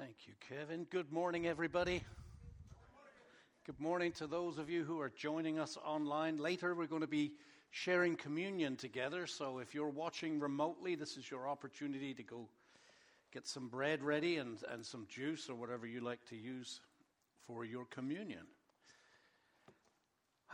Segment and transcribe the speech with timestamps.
[0.00, 0.86] Thank you, Kevin.
[0.88, 2.02] Good morning, everybody.
[3.66, 6.38] Good morning to those of you who are joining us online.
[6.38, 7.32] Later, we're going to be
[7.70, 9.26] sharing communion together.
[9.26, 12.48] So if you're watching remotely, this is your opportunity to go
[13.30, 16.80] get some bread ready and, and some juice or whatever you like to use
[17.46, 18.46] for your communion.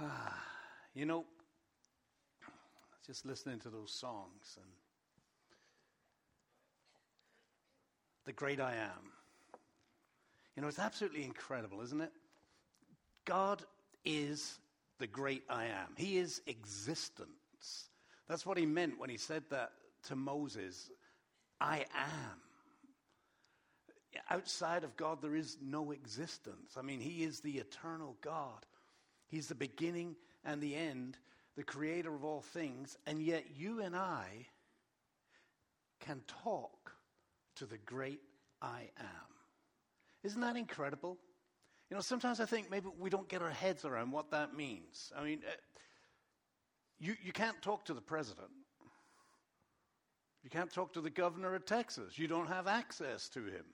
[0.00, 0.44] Ah,
[0.92, 1.24] you know,
[3.06, 4.72] just listening to those songs and
[8.24, 9.15] the great I am.
[10.56, 12.12] You know, it's absolutely incredible, isn't it?
[13.24, 13.62] God
[14.04, 14.58] is
[14.98, 15.88] the great I am.
[15.96, 17.90] He is existence.
[18.28, 19.72] That's what he meant when he said that
[20.04, 20.90] to Moses
[21.60, 22.40] I am.
[24.30, 26.76] Outside of God, there is no existence.
[26.78, 28.64] I mean, he is the eternal God.
[29.28, 31.18] He's the beginning and the end
[31.56, 34.46] the creator of all things, and yet you and I
[36.00, 36.92] can talk
[37.56, 38.20] to the great
[38.60, 39.35] I am.
[40.26, 41.18] Isn't that incredible?
[41.88, 45.12] You know, sometimes I think maybe we don't get our heads around what that means.
[45.16, 45.52] I mean, uh,
[46.98, 48.50] you, you can't talk to the president.
[50.42, 52.18] You can't talk to the governor of Texas.
[52.18, 53.64] You don't have access to him.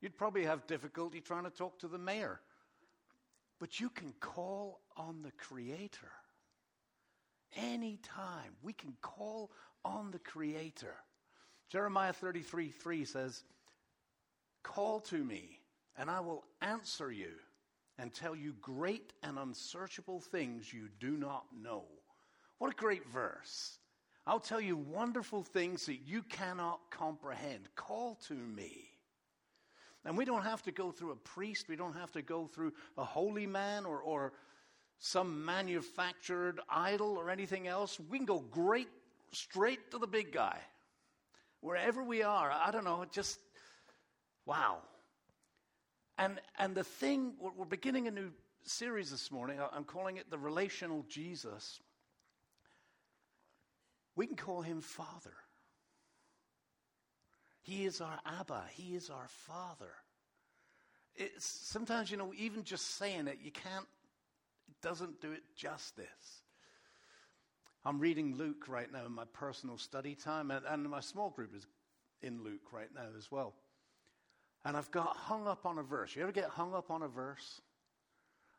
[0.00, 2.40] You'd probably have difficulty trying to talk to the mayor.
[3.58, 6.12] But you can call on the Creator.
[7.56, 9.50] Anytime we can call
[9.84, 10.94] on the Creator.
[11.68, 13.42] Jeremiah 33 3 says,
[14.62, 15.59] Call to me,
[15.96, 17.32] and I will answer you
[17.98, 21.84] and tell you great and unsearchable things you do not know.
[22.58, 23.78] What a great verse.
[24.26, 27.68] I'll tell you wonderful things that you cannot comprehend.
[27.74, 28.88] Call to me.
[30.04, 32.72] And we don't have to go through a priest, we don't have to go through
[32.96, 34.32] a holy man or, or
[34.98, 37.98] some manufactured idol or anything else.
[38.08, 38.88] We can go great
[39.32, 40.58] straight to the big guy.
[41.60, 43.38] Wherever we are, I don't know, just
[44.46, 44.78] wow.
[46.20, 48.30] And and the thing we're beginning a new
[48.62, 49.58] series this morning.
[49.72, 51.80] I'm calling it the relational Jesus.
[54.16, 55.32] We can call him Father.
[57.62, 58.64] He is our Abba.
[58.72, 59.92] He is our Father.
[61.16, 63.86] It's, sometimes, you know, even just saying it, you can't
[64.68, 66.42] it doesn't do it justice.
[67.82, 71.54] I'm reading Luke right now in my personal study time, and, and my small group
[71.56, 71.66] is
[72.20, 73.54] in Luke right now as well.
[74.64, 76.14] And I've got hung up on a verse.
[76.14, 77.60] You ever get hung up on a verse?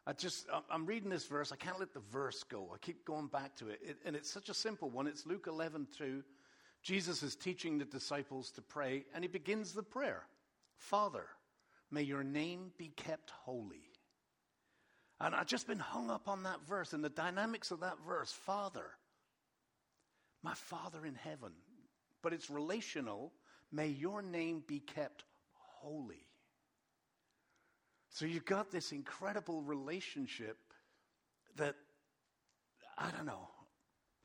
[0.07, 1.51] I just, I'm reading this verse.
[1.51, 2.69] I can't let the verse go.
[2.73, 3.79] I keep going back to it.
[3.83, 3.97] it.
[4.03, 5.05] And it's such a simple one.
[5.05, 6.23] It's Luke 11, 2.
[6.81, 10.23] Jesus is teaching the disciples to pray, and he begins the prayer
[10.77, 11.25] Father,
[11.91, 13.91] may your name be kept holy.
[15.19, 18.31] And I've just been hung up on that verse and the dynamics of that verse.
[18.31, 18.85] Father,
[20.41, 21.51] my Father in heaven.
[22.23, 23.31] But it's relational.
[23.71, 25.23] May your name be kept
[25.81, 26.27] holy.
[28.09, 30.57] So you've got this incredible relationship
[31.57, 31.75] that,
[32.97, 33.47] I don't know,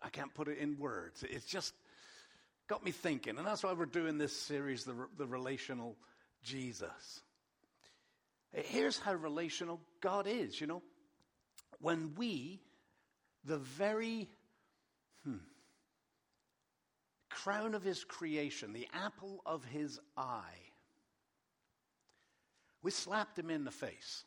[0.03, 1.25] I can't put it in words.
[1.29, 1.73] It's just
[2.69, 3.39] got me thinking.
[3.39, 5.97] And that's why we're doing this series, The, the Relational
[6.43, 7.23] Jesus.
[8.53, 10.83] Here's how relational God is, you know.
[11.81, 12.61] When we,
[13.45, 14.29] the very
[15.25, 15.37] hmm,
[17.29, 20.66] crown of his creation, the apple of his eye,
[22.87, 24.23] we slapped him in the face.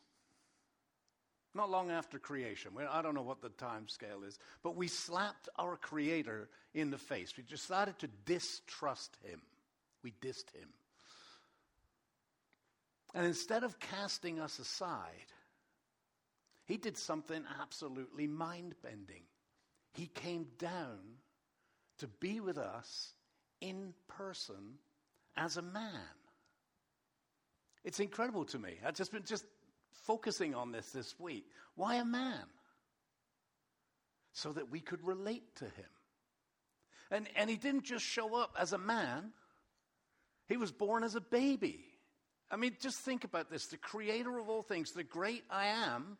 [1.54, 2.72] Not long after creation.
[2.90, 6.98] I don't know what the time scale is, but we slapped our Creator in the
[6.98, 7.32] face.
[7.38, 9.40] We decided to distrust Him.
[10.04, 10.68] We dissed Him.
[13.14, 15.32] And instead of casting us aside,
[16.66, 19.22] he did something absolutely mind bending.
[19.94, 20.98] He came down
[21.96, 23.14] to be with us
[23.62, 24.74] in person
[25.34, 26.19] as a man.
[27.84, 28.74] It's incredible to me.
[28.84, 29.44] I've just been just
[30.06, 31.46] focusing on this this week.
[31.74, 32.44] Why a man?
[34.32, 35.90] So that we could relate to him.
[37.10, 39.32] And, and he didn't just show up as a man,
[40.48, 41.84] he was born as a baby.
[42.50, 46.18] I mean, just think about this the creator of all things, the great I am,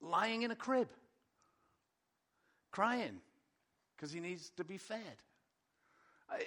[0.00, 0.88] lying in a crib,
[2.72, 3.20] crying
[3.96, 4.98] because he needs to be fed.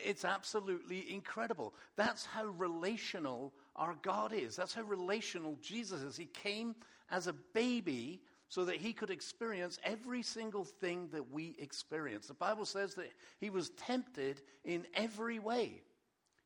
[0.04, 1.74] It's absolutely incredible.
[1.96, 4.56] That's how relational our God is.
[4.56, 6.18] That's how relational Jesus is.
[6.18, 6.76] He came
[7.12, 12.28] as a baby so that he could experience every single thing that we experience.
[12.28, 15.82] The Bible says that he was tempted in every way.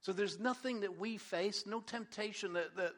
[0.02, 2.94] So there's nothing that we face, no temptation that, that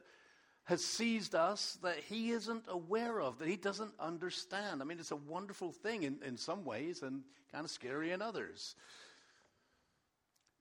[0.65, 4.81] has seized us that he isn't aware of, that he doesn't understand.
[4.81, 8.21] I mean, it's a wonderful thing in, in some ways and kind of scary in
[8.21, 8.75] others.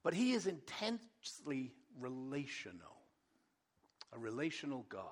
[0.03, 2.97] But he is intensely relational.
[4.13, 5.07] a relational God.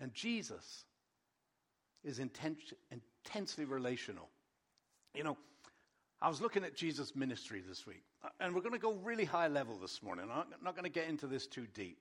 [0.00, 0.84] And Jesus
[2.02, 4.28] is intense, intensely relational.
[5.14, 5.36] You know,
[6.22, 8.02] I was looking at Jesus' ministry this week,
[8.40, 10.26] and we're going to go really high level this morning.
[10.32, 11.98] I'm not going to get into this too deep.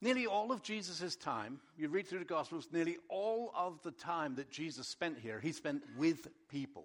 [0.00, 4.36] Nearly all of Jesus' time, you read through the Gospels, nearly all of the time
[4.36, 6.84] that Jesus spent here, he spent with people.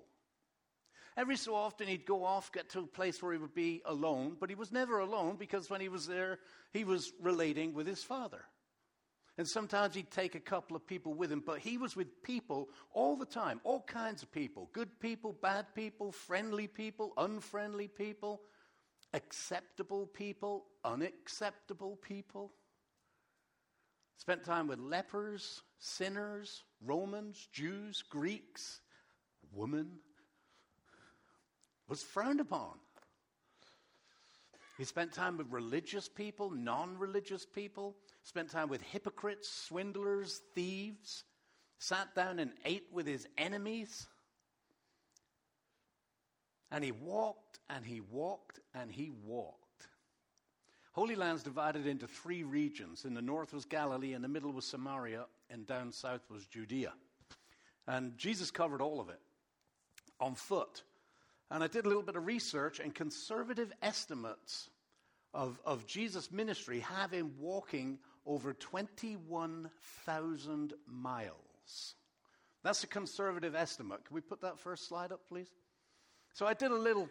[1.16, 4.36] Every so often he'd go off, get to a place where he would be alone,
[4.40, 6.40] but he was never alone because when he was there,
[6.72, 8.44] he was relating with his Father.
[9.38, 12.70] And sometimes he'd take a couple of people with him, but he was with people
[12.92, 18.42] all the time, all kinds of people good people, bad people, friendly people, unfriendly people,
[19.14, 22.52] acceptable people, unacceptable people.
[24.18, 28.82] Spent time with lepers, sinners, Romans, Jews, Greeks,
[29.52, 30.00] women.
[31.88, 32.72] Was frowned upon.
[34.78, 41.24] He spent time with religious people, non religious people, spent time with hypocrites, swindlers, thieves,
[41.78, 44.08] sat down and ate with his enemies.
[46.72, 49.60] And he walked and he walked and he walked.
[50.94, 53.06] Holy Land's divided into three regions.
[53.06, 56.94] In the north was Galilee, in the middle was Samaria, and down south was Judea.
[57.88, 59.20] And Jesus covered all of it
[60.20, 60.84] on foot.
[61.54, 64.72] And I did a little bit of research, and conservative estimates
[65.36, 71.94] of, of Jesus' ministry have him walking over 21,000 miles.
[72.64, 74.04] That's a conservative estimate.
[74.04, 75.52] Can we put that first slide up, please?
[76.34, 77.08] So I did a little,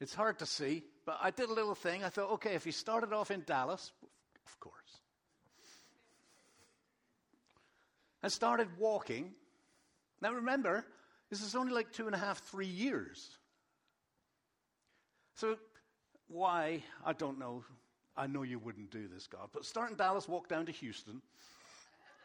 [0.00, 2.04] it's hard to see, but I did a little thing.
[2.04, 3.90] I thought, okay, if he started off in Dallas,
[4.46, 5.00] of course,
[8.22, 9.32] and started walking.
[10.22, 10.86] Now remember,
[11.28, 13.36] this is only like two and a half, three years.
[15.34, 15.56] So
[16.28, 16.82] why?
[17.04, 17.64] I don't know.
[18.16, 19.48] I know you wouldn't do this, God.
[19.52, 21.20] But start in Dallas, walk down to Houston,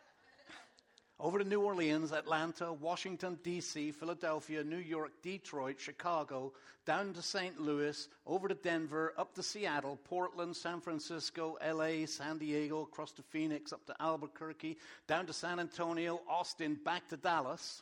[1.20, 6.54] over to New Orleans, Atlanta, Washington, D.C., Philadelphia, New York, Detroit, Chicago,
[6.86, 7.60] down to St.
[7.60, 13.24] Louis, over to Denver, up to Seattle, Portland, San Francisco, L.A., San Diego, across to
[13.24, 14.78] Phoenix, up to Albuquerque,
[15.08, 17.82] down to San Antonio, Austin, back to Dallas.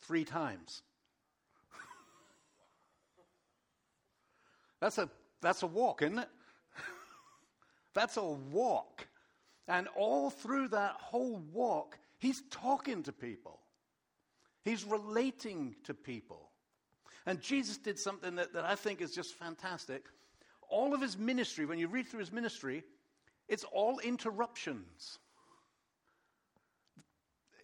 [0.00, 0.80] Three times.
[4.80, 5.08] That's, a,
[5.40, 6.28] that's a walk, isn't it?
[7.94, 9.06] That's a walk.
[9.68, 13.60] And all through that whole walk, he's talking to people,
[14.64, 16.50] he's relating to people.
[17.26, 20.04] And Jesus did something that, that I think is just fantastic.
[20.68, 22.82] All of his ministry, when you read through his ministry,
[23.48, 25.18] it's all interruptions.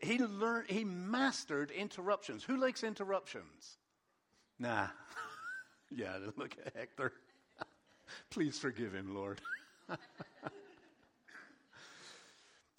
[0.03, 2.45] He learned, he mastered interruptions.
[2.45, 3.79] Who likes interruptions?
[4.59, 4.89] Nah.
[5.95, 7.13] yeah, look at Hector.
[8.31, 9.41] Please forgive him, Lord.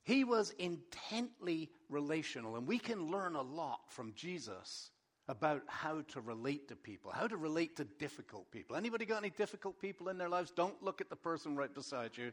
[0.04, 4.92] he was intently relational, and we can learn a lot from Jesus
[5.30, 8.76] about how to relate to people, how to relate to difficult people.
[8.76, 10.52] Anybody got any difficult people in their lives?
[10.52, 12.32] Don't look at the person right beside you.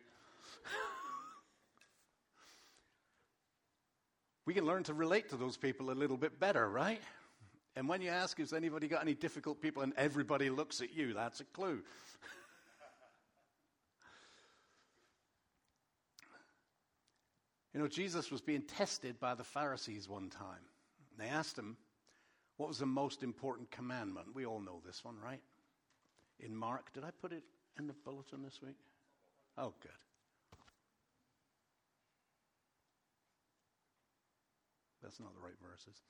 [4.47, 7.01] we can learn to relate to those people a little bit better, right?
[7.77, 11.13] And when you ask, has anybody got any difficult people, and everybody looks at you,
[11.13, 11.83] that's a clue.
[17.75, 20.63] You know, Jesus was being tested by the Pharisees one time.
[21.19, 21.77] They asked him,
[22.57, 24.29] What was the most important commandment?
[24.33, 25.41] We all know this one, right?
[26.39, 26.93] In Mark.
[26.93, 27.43] Did I put it
[27.77, 28.77] in the bulletin this week?
[29.59, 29.91] Oh, good.
[35.03, 36.01] That's not the right verses.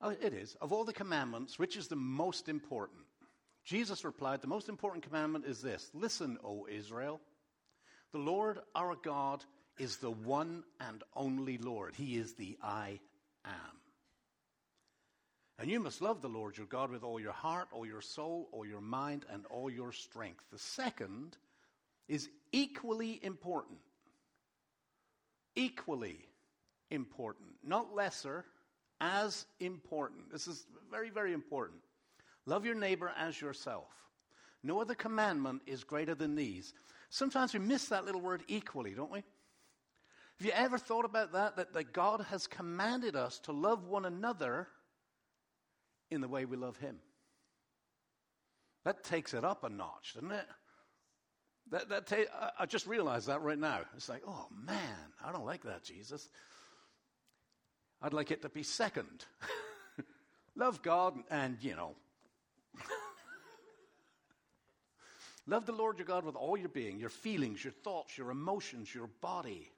[0.00, 0.56] Oh, it is.
[0.60, 3.00] Of all the commandments, which is the most important?
[3.64, 7.20] Jesus replied, The most important commandment is this Listen, O Israel.
[8.12, 9.44] The Lord our God
[9.78, 11.94] is the one and only Lord.
[11.94, 13.00] He is the I
[13.44, 13.78] am.
[15.58, 18.48] And you must love the Lord your God with all your heart, all your soul,
[18.52, 20.44] all your mind, and all your strength.
[20.52, 21.36] The second
[22.06, 23.78] is equally important.
[25.56, 26.24] Equally
[26.90, 27.48] important.
[27.64, 28.44] Not lesser,
[29.00, 30.30] as important.
[30.32, 31.80] This is very, very important.
[32.46, 33.88] Love your neighbor as yourself.
[34.62, 36.72] No other commandment is greater than these.
[37.10, 39.22] Sometimes we miss that little word equally, don't we?
[40.38, 41.56] Have you ever thought about that?
[41.56, 44.68] That, that God has commanded us to love one another
[46.10, 46.98] in the way we love Him.
[48.84, 50.46] That takes it up a notch, doesn't it?
[51.70, 53.80] That, that ta- I just realized that right now.
[53.96, 56.28] It's like, oh man, I don't like that, Jesus.
[58.02, 59.26] I'd like it to be second.
[60.56, 61.94] love God and, you know,
[65.46, 68.94] Love the Lord your God with all your being, your feelings, your thoughts, your emotions,
[68.94, 69.70] your body.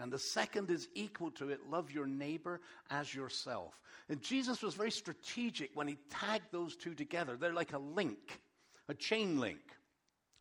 [0.00, 3.80] And the second is equal to it love your neighbor as yourself.
[4.08, 7.36] And Jesus was very strategic when he tagged those two together.
[7.36, 8.40] They're like a link,
[8.88, 9.60] a chain link.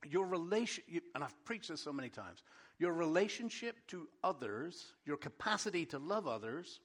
[0.10, 2.44] Your relation, and I've preached this so many times,
[2.80, 6.80] your relationship to others, your capacity to love others,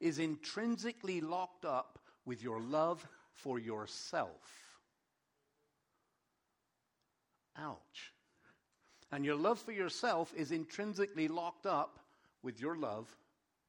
[0.00, 4.30] is intrinsically locked up with your love for yourself.
[7.56, 8.12] Ouch.
[9.10, 11.98] And your love for yourself is intrinsically locked up
[12.42, 13.08] with your love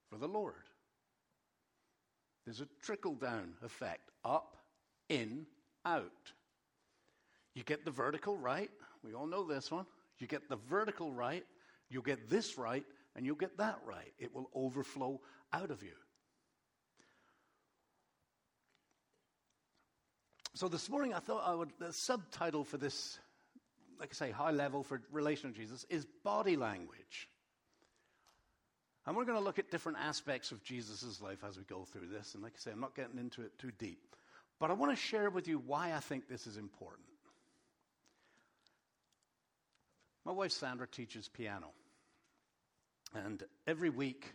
[0.09, 0.53] for the Lord.
[2.45, 4.57] There's a trickle down effect up,
[5.07, 5.45] in,
[5.85, 6.33] out.
[7.55, 8.69] You get the vertical right.
[9.03, 9.85] We all know this one.
[10.19, 11.45] You get the vertical right,
[11.89, 12.83] you'll get this right,
[13.15, 14.13] and you'll get that right.
[14.19, 15.21] It will overflow
[15.53, 15.93] out of you.
[20.59, 23.17] So this morning I thought I would, the subtitle for this
[23.97, 27.29] like I say, high level for relation to Jesus is body language.
[29.05, 32.07] And we're going to look at different aspects of Jesus' life as we go through
[32.07, 32.33] this.
[32.33, 34.17] And like I say, I'm not getting into it too deep.
[34.59, 37.07] But I want to share with you why I think this is important.
[40.25, 41.67] My wife Sandra teaches piano.
[43.15, 44.33] And every week,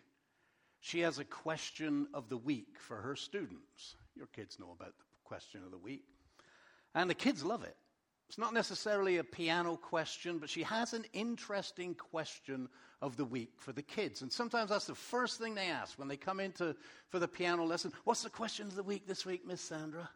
[0.81, 3.97] she has a question of the week for her students.
[4.17, 6.05] Your kids know about the question of the week.
[6.95, 7.77] And the kids love it.
[8.29, 12.69] It's not necessarily a piano question, but she has an interesting question
[13.03, 14.23] of the week for the kids.
[14.23, 16.75] And sometimes that's the first thing they ask when they come into
[17.11, 17.93] for the piano lesson.
[18.05, 20.09] What's the question of the week this week, Miss Sandra?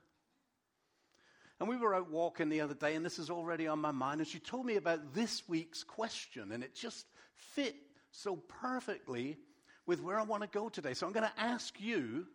[1.60, 4.20] And we were out walking the other day, and this is already on my mind.
[4.20, 7.74] And she told me about this week's question, and it just fit
[8.10, 9.36] so perfectly
[9.84, 10.94] with where I want to go today.
[10.94, 12.26] So I'm going to ask you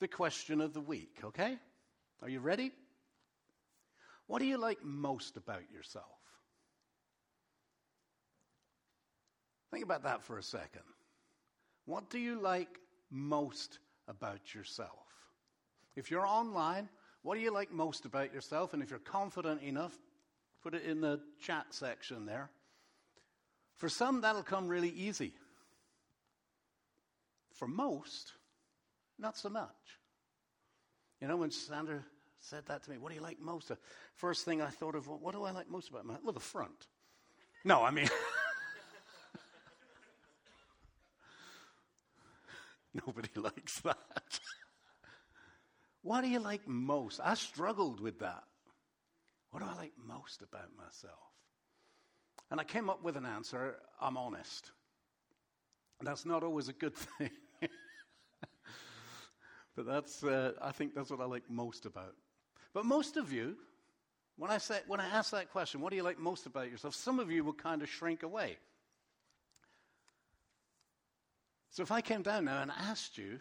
[0.00, 1.56] the question of the week, okay?
[2.22, 2.72] Are you ready?
[4.30, 6.04] What do you like most about yourself?
[9.72, 10.84] Think about that for a second.
[11.84, 12.78] What do you like
[13.10, 15.08] most about yourself?
[15.96, 16.88] If you're online,
[17.22, 18.72] what do you like most about yourself?
[18.72, 19.98] And if you're confident enough,
[20.62, 22.50] put it in the chat section there.
[23.78, 25.32] For some, that'll come really easy.
[27.54, 28.34] For most,
[29.18, 29.98] not so much.
[31.20, 32.04] You know, when Sandra
[32.40, 32.98] said that to me.
[32.98, 33.70] What do you like most?
[34.14, 36.88] First thing I thought of, what do I like most about my, well, the front.
[37.64, 38.08] No, I mean,
[43.06, 44.40] nobody likes that.
[46.02, 47.20] what do you like most?
[47.22, 48.44] I struggled with that.
[49.50, 51.18] What do I like most about myself?
[52.50, 54.70] And I came up with an answer I'm honest.
[56.02, 57.30] That's not always a good thing.
[59.76, 62.14] but that's, uh, I think that's what I like most about
[62.72, 63.56] but most of you,
[64.36, 66.94] when I, say, when I ask that question, what do you like most about yourself?
[66.94, 68.56] Some of you will kind of shrink away.
[71.70, 73.40] So if I came down now and asked you,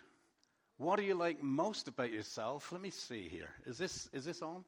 [0.77, 2.71] what do you like most about yourself?
[2.71, 3.49] Let me see here.
[3.65, 4.63] Is this, is this on?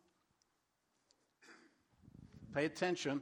[2.53, 3.21] Pay attention.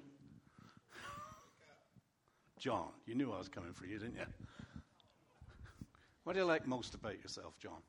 [2.60, 4.26] John, you knew I was coming for you, didn't you?
[6.24, 7.82] What do you like most about yourself, John?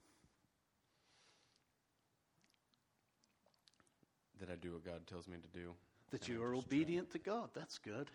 [4.41, 5.73] That I do what God tells me to do.
[6.11, 7.51] That you are obedient to God.
[7.55, 8.11] That's good.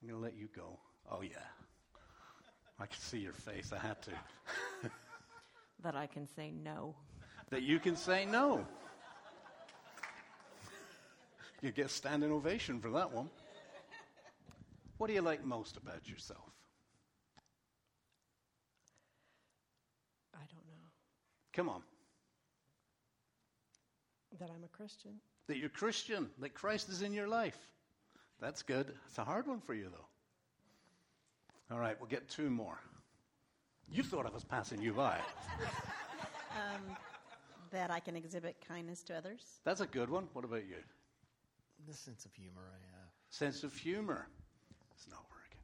[0.00, 0.78] I'm going to let you go.
[1.10, 1.36] Oh, yeah.
[2.78, 3.72] I can see your face.
[3.72, 4.10] I had to.
[5.82, 6.94] that I can say no.
[7.50, 8.66] That you can say no.
[11.60, 13.28] You get standing ovation for that one.
[14.96, 16.50] What do you like most about yourself?
[20.34, 20.88] I don't know.
[21.52, 21.82] Come on.
[24.38, 27.58] That I'm a Christian that you're Christian, that Christ is in your life.
[28.40, 28.86] That's good.
[29.08, 31.74] It's a hard one for you, though.
[31.74, 32.78] All right, we'll get two more.
[33.90, 35.18] You thought I was passing you by.
[36.52, 36.96] Um,
[37.72, 39.42] that I can exhibit kindness to others.
[39.64, 40.28] That's a good one.
[40.34, 40.76] What about you?
[41.88, 43.08] The sense of humor I have.
[43.30, 44.28] Sense of humor.
[44.94, 45.58] It's not working.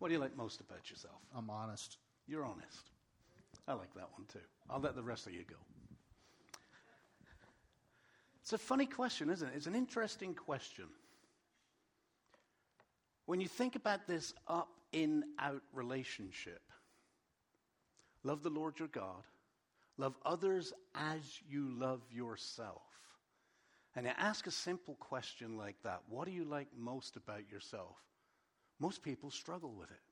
[0.00, 1.20] what do you like most about yourself?
[1.36, 1.98] I'm honest.
[2.26, 2.90] You're honest.
[3.68, 4.38] I like that one too.
[4.70, 5.56] I'll let the rest of you go.
[8.40, 9.52] It's a funny question, isn't it?
[9.54, 10.86] It's an interesting question.
[13.26, 16.62] When you think about this up in out relationship,
[18.24, 19.22] love the Lord your God,
[19.98, 22.80] love others as you love yourself.
[23.94, 27.96] And ask a simple question like that what do you like most about yourself?
[28.78, 30.07] Most people struggle with it.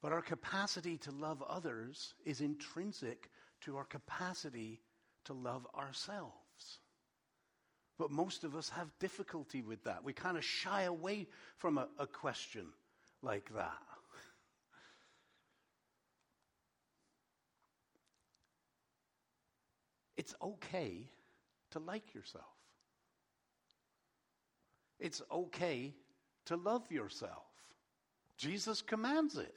[0.00, 3.30] But our capacity to love others is intrinsic
[3.62, 4.80] to our capacity
[5.24, 6.78] to love ourselves.
[7.98, 10.04] But most of us have difficulty with that.
[10.04, 11.26] We kind of shy away
[11.56, 12.66] from a, a question
[13.22, 13.72] like that.
[20.16, 21.08] It's okay
[21.70, 22.44] to like yourself.
[24.98, 25.94] It's okay
[26.46, 27.46] to love yourself.
[28.36, 29.54] Jesus commands it.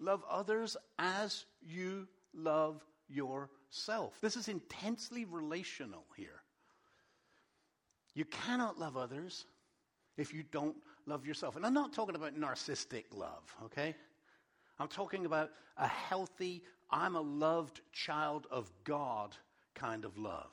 [0.00, 4.18] Love others as you love yourself.
[4.20, 6.42] This is intensely relational here.
[8.14, 9.46] You cannot love others
[10.16, 10.76] if you don't
[11.06, 11.56] love yourself.
[11.56, 13.94] And I'm not talking about narcissistic love, okay?
[14.78, 19.36] I'm talking about a healthy, I'm a loved child of God
[19.74, 20.50] kind of love.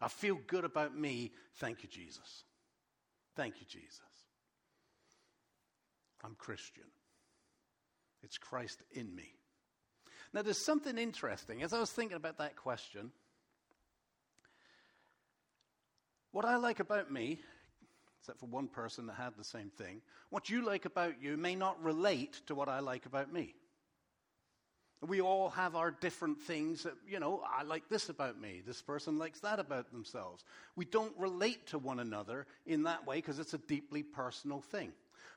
[0.00, 1.32] I feel good about me.
[1.56, 2.44] Thank you, Jesus.
[3.36, 4.00] Thank you, Jesus.
[6.24, 6.84] I'm Christian.
[8.22, 9.34] It's Christ in me.
[10.32, 11.62] Now, there's something interesting.
[11.62, 13.10] As I was thinking about that question,
[16.32, 17.40] what I like about me,
[18.20, 21.56] except for one person that had the same thing, what you like about you may
[21.56, 23.54] not relate to what I like about me.
[25.02, 28.62] We all have our different things that, you know, I like this about me.
[28.64, 30.44] This person likes that about themselves.
[30.76, 34.92] We don't relate to one another in that way because it's a deeply personal thing.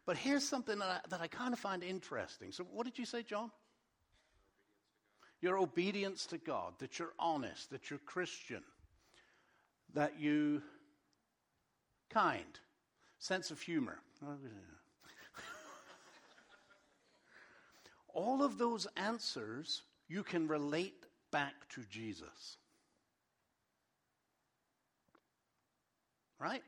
[0.05, 2.51] But here's something that I, that I kind of find interesting.
[2.51, 3.51] So, what did you say, John?
[5.41, 8.63] Your obedience to God, that you're honest, that you're Christian,
[9.93, 10.61] that you
[12.09, 12.59] kind,
[13.19, 13.99] sense of humor.
[18.13, 22.57] All of those answers you can relate back to Jesus.
[26.39, 26.63] Right?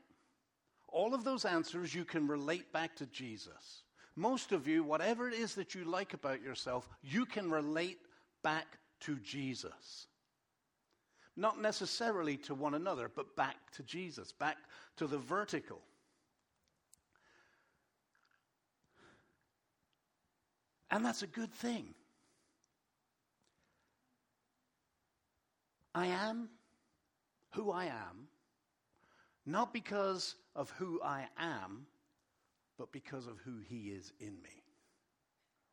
[0.88, 3.82] All of those answers you can relate back to Jesus.
[4.14, 7.98] Most of you, whatever it is that you like about yourself, you can relate
[8.42, 8.66] back
[9.00, 10.06] to Jesus.
[11.36, 14.56] Not necessarily to one another, but back to Jesus, back
[14.96, 15.80] to the vertical.
[20.90, 21.94] And that's a good thing.
[25.94, 26.48] I am
[27.52, 28.28] who I am,
[29.46, 31.86] not because of who I am,
[32.78, 34.62] but because of who He is in me.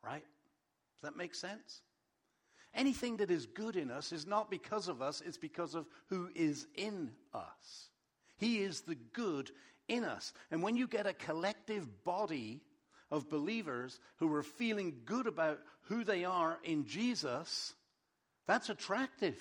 [0.02, 0.24] Right?
[0.94, 1.82] Does that make sense?
[2.74, 6.28] Anything that is good in us is not because of us, it's because of who
[6.34, 7.90] is in us.
[8.36, 9.50] He is the good
[9.88, 10.32] in us.
[10.50, 12.60] And when you get a collective body
[13.10, 17.74] of believers who are feeling good about who they are in Jesus,
[18.46, 19.36] that's attractive.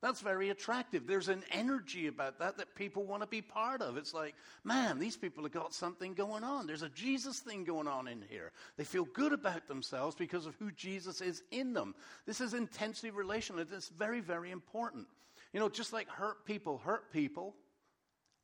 [0.00, 1.06] That's very attractive.
[1.06, 3.96] There's an energy about that that people want to be part of.
[3.96, 6.68] It's like, man, these people have got something going on.
[6.68, 8.52] There's a Jesus thing going on in here.
[8.76, 11.96] They feel good about themselves because of who Jesus is in them.
[12.26, 13.62] This is intensely relational.
[13.62, 15.08] It's very, very important.
[15.52, 17.56] You know, just like hurt people hurt people,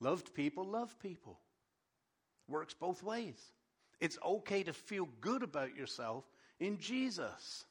[0.01, 1.39] loved people love people.
[2.49, 3.41] Works both ways.
[4.01, 6.25] It's okay to feel good about yourself
[6.59, 7.65] in Jesus.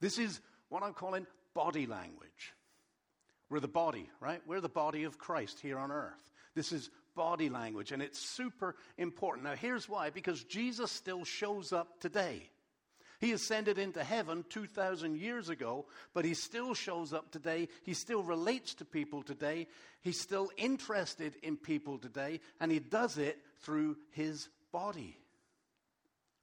[0.00, 2.52] This is what I'm calling body language.
[3.50, 4.40] We're the body, right?
[4.46, 6.30] We're the body of Christ here on earth.
[6.54, 9.44] This is body language, and it's super important.
[9.44, 12.50] Now, here's why because Jesus still shows up today.
[13.20, 17.68] He ascended into heaven 2,000 years ago, but he still shows up today.
[17.84, 19.68] He still relates to people today.
[20.02, 25.16] He's still interested in people today, and he does it through his body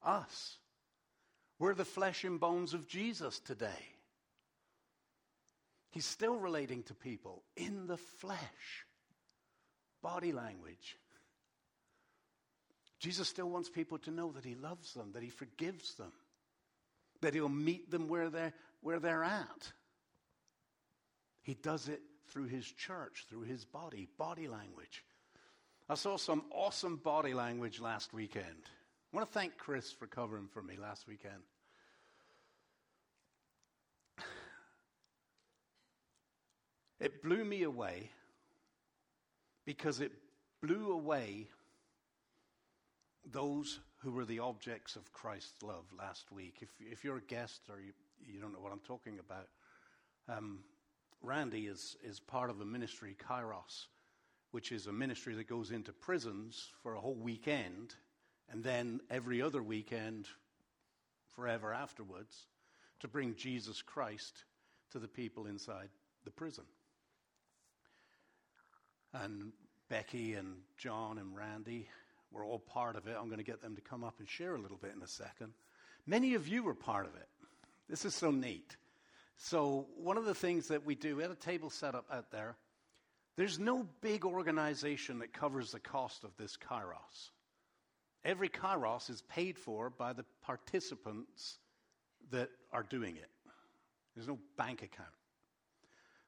[0.04, 0.58] us.
[1.60, 3.91] We're the flesh and bones of Jesus today.
[5.92, 8.86] He's still relating to people in the flesh,
[10.02, 10.98] body language.
[13.00, 16.14] Jesus still wants people to know that He loves them, that He forgives them,
[17.22, 19.72] that He'll meet them where they're, where they're at.
[21.42, 25.04] He does it through His church, through His body, body language.
[25.90, 28.46] I saw some awesome body language last weekend.
[29.14, 31.42] I want to thank Chris for covering for me last weekend.
[37.02, 38.12] It blew me away
[39.66, 40.12] because it
[40.62, 41.48] blew away
[43.32, 46.58] those who were the objects of Christ's love last week.
[46.62, 49.48] If, if you're a guest or you, you don't know what I'm talking about,
[50.30, 50.60] um,
[51.24, 53.88] Randy is, is part of a ministry, Kairos,
[54.52, 57.96] which is a ministry that goes into prisons for a whole weekend
[58.52, 60.28] and then every other weekend
[61.36, 62.46] forever afterwards
[63.00, 64.44] to bring Jesus Christ
[64.92, 65.90] to the people inside
[66.26, 66.66] the prison.
[69.14, 69.52] And
[69.90, 71.88] Becky and John and Randy
[72.32, 73.18] were all part of it.
[73.20, 75.08] I'm going to get them to come up and share a little bit in a
[75.08, 75.54] second.
[76.08, 77.28] Many of you were part of it.
[77.90, 78.78] This is so neat.
[79.38, 82.32] So, one of the things that we do, we had a table set up out
[82.32, 82.56] there.
[83.38, 87.32] There's no big organization that covers the cost of this Kairos.
[88.24, 91.58] Every Kairos is paid for by the participants
[92.30, 93.30] that are doing it.
[94.16, 95.10] There's no bank account.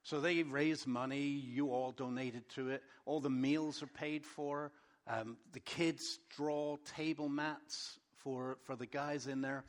[0.04, 4.72] So they raise money, you all donated to it, all the meals are paid for.
[5.08, 9.64] Um, the kids draw table mats for, for the guys in there.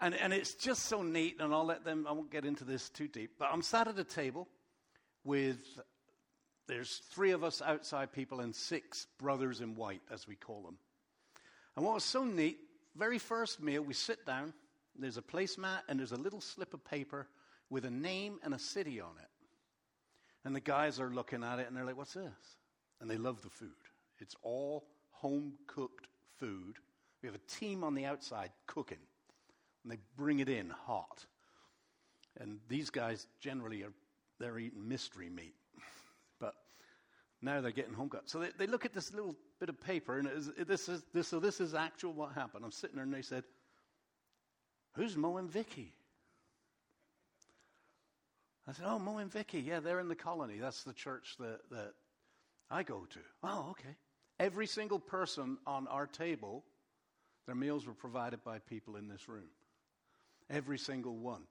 [0.00, 2.90] And, and it's just so neat, and I'll let them, I won't get into this
[2.90, 4.46] too deep, but I'm sat at a table
[5.24, 5.58] with,
[6.68, 10.76] there's three of us outside people and six brothers in white, as we call them.
[11.76, 12.58] And what was so neat,
[12.94, 14.52] very first meal, we sit down,
[14.98, 17.26] there's a placemat, and there's a little slip of paper
[17.70, 19.28] with a name and a city on it.
[20.46, 22.56] And the guys are looking at it and they're like, what's this?
[23.00, 23.72] And they love the food.
[24.20, 26.06] It's all home cooked
[26.38, 26.76] food.
[27.20, 29.00] We have a team on the outside cooking,
[29.82, 31.26] and they bring it in hot.
[32.38, 33.92] And these guys generally are
[34.38, 35.56] they're eating mystery meat,
[36.40, 36.54] but
[37.42, 38.30] now they're getting home cooked.
[38.30, 41.26] So they, they look at this little bit of paper, and is, this is this.
[41.26, 42.64] So this is actual what happened.
[42.64, 43.42] I'm sitting there, and they said,
[44.94, 45.95] "Who's Mo and Vicky?"
[48.68, 49.60] I said, Oh, Mo and Vicky.
[49.60, 50.58] Yeah, they're in the colony.
[50.60, 51.92] That's the church that, that
[52.70, 53.20] I go to.
[53.42, 53.96] Oh, okay.
[54.38, 56.64] Every single person on our table,
[57.46, 59.48] their meals were provided by people in this room.
[60.50, 61.42] Every single one.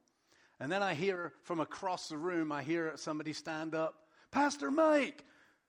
[0.60, 3.95] And then I hear from across the room, I hear somebody stand up,
[4.32, 5.23] Pastor Mike,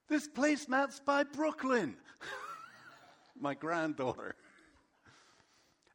[0.08, 1.96] this placemat's by Brooklyn.
[3.40, 4.34] My granddaughter.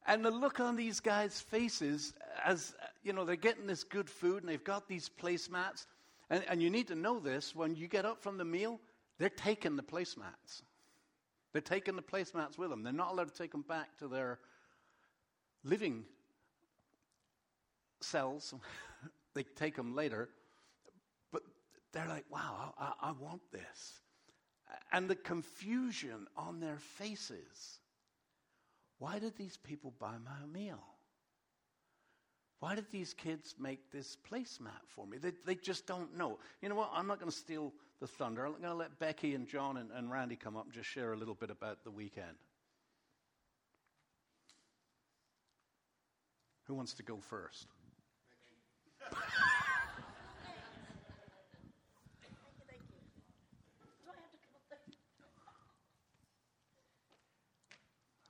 [0.06, 4.44] And the look on these guys' faces as, you know, they're getting this good food
[4.44, 5.86] and they've got these placemats.
[6.30, 8.80] And, and you need to know this when you get up from the meal,
[9.18, 10.62] they're taking the placemats.
[11.54, 12.84] They're taking the placemats with them.
[12.84, 14.40] They're not allowed to take them back to their
[15.64, 16.06] living
[18.02, 18.54] cells.
[19.34, 20.30] they take them later.
[21.32, 21.44] But
[21.92, 24.00] they're like, wow, I, I want this.
[24.94, 27.80] And the confusion on their faces
[29.02, 30.84] why did these people buy my meal?
[32.62, 35.18] Why did these kids make this placemat for me?
[35.18, 36.38] They, they just don't know.
[36.62, 36.92] You know what?
[36.94, 38.46] I'm not going to steal the thunder.
[38.46, 41.12] I'm going to let Becky and John and, and Randy come up and just share
[41.14, 42.38] a little bit about the weekend.
[46.66, 47.66] Who wants to go first?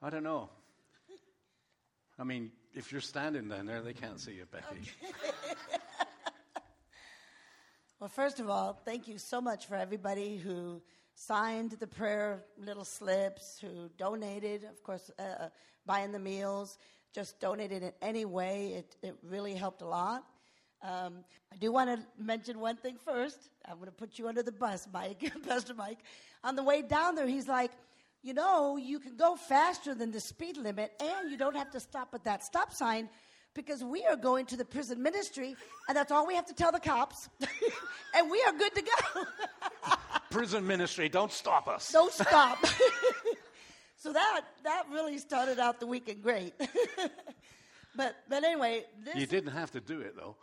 [0.02, 0.50] I don't know.
[2.18, 4.92] I mean, if you're standing down there, they can't see you, Becky.
[8.00, 10.82] well, first of all, thank you so much for everybody who
[11.16, 15.50] signed the prayer little slips, who donated, of course, uh, uh,
[15.86, 16.78] buying the meals,
[17.14, 18.74] just donated in any way.
[18.74, 20.24] It, it really helped a lot.
[20.82, 23.50] Um, I do want to mention one thing first.
[23.66, 26.00] I'm going to put you under the bus, Mike, Pastor Mike.
[26.44, 27.72] On the way down there, he's like,
[28.24, 31.80] you know, you can go faster than the speed limit and you don't have to
[31.80, 33.10] stop at that stop sign
[33.54, 35.56] because we are going to the prison ministry
[35.88, 37.30] and that's all we have to tell the cops
[38.16, 39.24] and we are good to go.
[40.30, 41.92] prison ministry, don't stop us.
[41.92, 42.64] Don't stop.
[43.98, 46.54] so that that really started out the weekend great.
[47.96, 50.36] but but anyway, this You didn't have to do it though.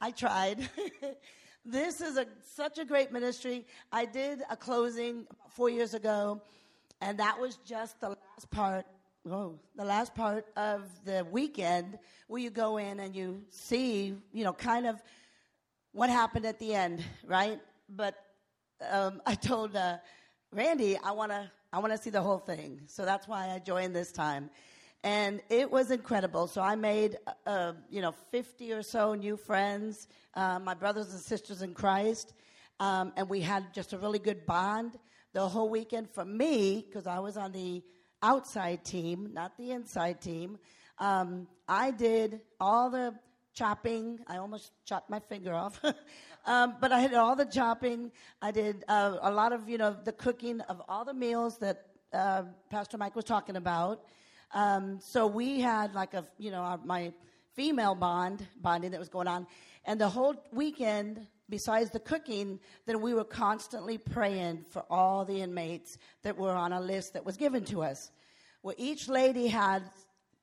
[0.00, 0.68] I tried.
[1.66, 3.64] This is a, such a great ministry.
[3.90, 6.42] I did a closing four years ago,
[7.00, 8.84] and that was just the last part.
[9.30, 14.44] Oh, the last part of the weekend where you go in and you see, you
[14.44, 15.02] know, kind of
[15.92, 17.58] what happened at the end, right?
[17.88, 18.14] But
[18.90, 19.96] um, I told uh,
[20.52, 22.82] Randy, I want to, I want to see the whole thing.
[22.86, 24.50] So that's why I joined this time
[25.04, 26.46] and it was incredible.
[26.46, 31.12] So I made, uh, uh, you know, 50 or so new friends, uh, my brothers
[31.12, 32.32] and sisters in Christ,
[32.80, 34.98] um, and we had just a really good bond
[35.34, 36.08] the whole weekend.
[36.08, 37.82] For me, because I was on the
[38.22, 40.58] outside team, not the inside team,
[40.98, 43.14] um, I did all the
[43.52, 44.20] chopping.
[44.26, 45.84] I almost chopped my finger off.
[46.46, 48.10] um, but I did all the chopping.
[48.40, 51.88] I did uh, a lot of, you know, the cooking of all the meals that
[52.14, 54.02] uh, Pastor Mike was talking about.
[54.52, 57.12] Um, so we had like a, you know, our, my
[57.54, 59.46] female bond, bonding that was going on.
[59.84, 65.40] And the whole weekend, besides the cooking, then we were constantly praying for all the
[65.40, 68.10] inmates that were on a list that was given to us.
[68.62, 69.82] Well, each lady had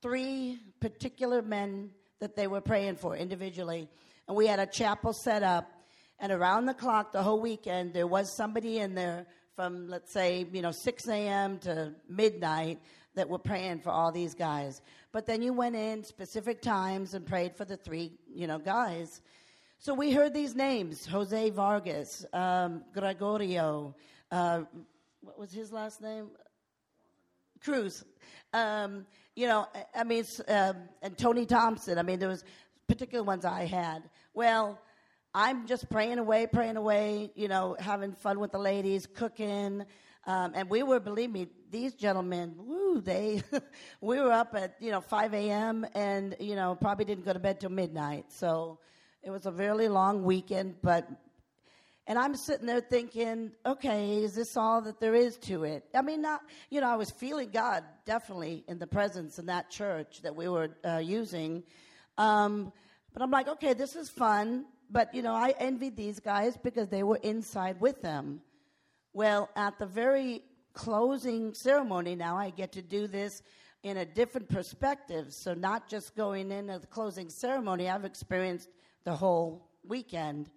[0.00, 3.88] three particular men that they were praying for individually.
[4.28, 5.70] And we had a chapel set up.
[6.18, 10.46] And around the clock, the whole weekend, there was somebody in there from let's say
[10.50, 11.58] you know 6 a.m.
[11.58, 12.80] to midnight
[13.14, 14.80] that were praying for all these guys.
[15.12, 19.20] But then you went in specific times and prayed for the three you know guys.
[19.78, 23.94] So we heard these names: Jose Vargas, um, Gregorio.
[24.30, 24.62] Uh,
[25.20, 26.30] what was his last name?
[27.62, 28.04] Cruz.
[28.52, 31.98] Um, you know, I- mean, um, and Tony Thompson.
[31.98, 32.44] I mean, there was
[32.88, 34.02] particular ones I had.
[34.34, 34.78] Well,
[35.34, 37.30] I'm just praying away, praying away.
[37.34, 39.84] You know, having fun with the ladies, cooking,
[40.24, 42.54] um, and we were, believe me, these gentlemen.
[42.58, 43.42] Woo, they.
[44.00, 45.86] we were up at you know 5 a.m.
[45.94, 48.26] and you know probably didn't go to bed till midnight.
[48.32, 48.78] So
[49.22, 51.08] it was a really long weekend, but
[52.06, 55.84] and I'm sitting there thinking, okay, is this all that there is to it?
[55.94, 59.70] I mean, not, you know, I was feeling God definitely in the presence in that
[59.70, 61.62] church that we were uh, using.
[62.18, 62.72] Um,
[63.12, 64.64] but I'm like, okay, this is fun.
[64.90, 68.40] But, you know, I envied these guys because they were inside with them.
[69.14, 73.42] Well, at the very closing ceremony now, I get to do this
[73.82, 75.34] in a different perspective.
[75.34, 78.70] So, not just going in at the closing ceremony, I've experienced
[79.04, 80.50] the whole weekend.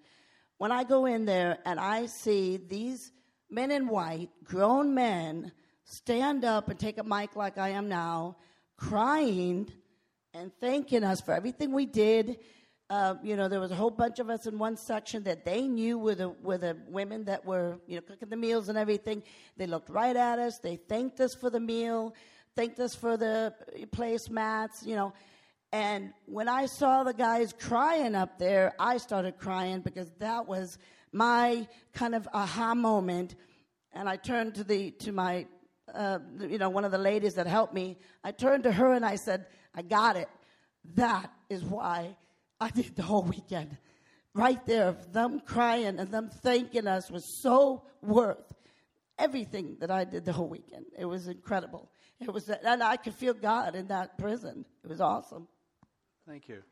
[0.57, 3.11] When I go in there and I see these
[3.49, 5.51] men in white, grown men,
[5.83, 8.37] stand up and take a mic like I am now,
[8.77, 9.69] crying
[10.33, 12.37] and thanking us for everything we did.
[12.87, 15.67] Uh, you know, there was a whole bunch of us in one section that they
[15.67, 19.23] knew were the, were the women that were, you know, cooking the meals and everything.
[19.57, 20.59] They looked right at us.
[20.59, 22.13] They thanked us for the meal,
[22.55, 23.55] thanked us for the
[23.91, 25.13] placemats, you know.
[25.71, 30.77] And when I saw the guys crying up there, I started crying because that was
[31.11, 33.33] my kind of aha moment.
[33.93, 35.47] And I turned to the to my,
[35.91, 37.97] uh, you know, one of the ladies that helped me.
[38.23, 40.29] I turned to her and I said, "I got it.
[40.93, 42.15] That is why
[42.65, 43.77] I did the whole weekend.
[44.33, 48.51] Right there, of them crying and them thanking us was so worth
[49.19, 50.85] everything that I did the whole weekend.
[50.97, 51.91] It was incredible.
[52.19, 54.65] It was, and I could feel God in that prison.
[54.83, 55.47] It was awesome.
[56.27, 56.63] Thank you.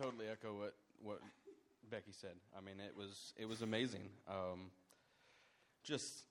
[0.00, 1.18] Totally echo what, what
[1.90, 2.36] Becky said.
[2.56, 4.10] I mean, it was it was amazing.
[4.28, 4.70] Um,
[5.82, 6.22] just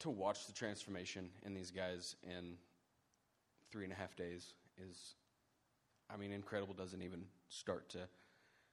[0.00, 2.56] to watch the transformation in these guys in
[3.70, 4.54] three and a half days
[4.90, 5.14] is,
[6.12, 6.74] I mean, incredible.
[6.74, 8.08] Doesn't even start to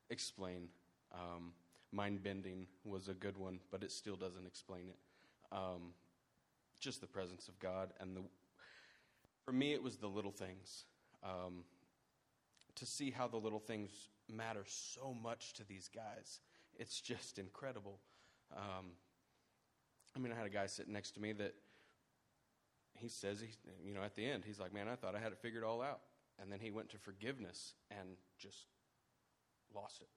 [0.10, 0.70] explain.
[1.14, 1.54] Um,
[1.92, 4.98] Mind bending was a good one, but it still doesn't explain it.
[5.52, 5.94] Um,
[6.80, 8.22] just the presence of God and the.
[9.46, 10.86] For me, it was the little things.
[11.24, 11.64] Um,
[12.76, 13.92] to see how the little things
[14.30, 16.42] matter so much to these guys.
[16.78, 18.00] It's just incredible.
[18.56, 18.92] Um,
[20.16, 21.54] I mean, I had a guy sitting next to me that
[23.00, 23.50] he says, he,
[23.84, 25.82] you know, at the end, he's like, man, I thought I had it figured all
[25.82, 26.02] out.
[26.42, 28.68] And then he went to forgiveness and just
[29.74, 30.10] lost it.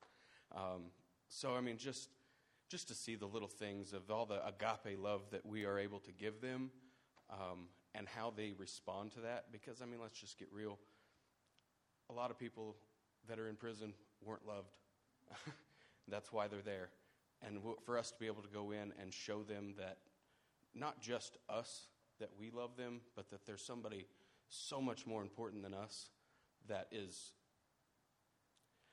[0.57, 0.91] Um,
[1.29, 2.09] so, I mean, just
[2.69, 6.01] just to see the little things of all the agape love that we are able
[6.01, 6.71] to give them
[7.31, 9.47] um, and how they respond to that.
[9.51, 10.79] Because, I mean, let's just get real
[12.11, 12.77] a lot of people
[13.29, 13.93] that are in prison
[14.25, 14.77] weren't loved.
[16.09, 16.88] That's why they're there.
[17.43, 19.99] And for us to be able to go in and show them that
[20.75, 21.87] not just us,
[22.21, 24.07] that we love them, but that there's somebody
[24.49, 26.11] so much more important than us
[26.69, 27.33] that is.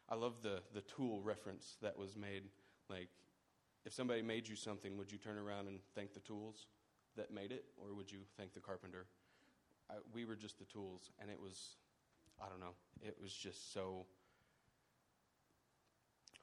[0.08, 2.44] I love the, the tool reference that was made.
[2.90, 3.10] Like,
[3.86, 6.68] if somebody made you something, would you turn around and thank the tools
[7.16, 9.06] that made it, or would you thank the carpenter?
[9.90, 11.78] I, we were just the tools, and it was
[12.42, 12.76] I don't know.
[13.02, 14.06] It was just so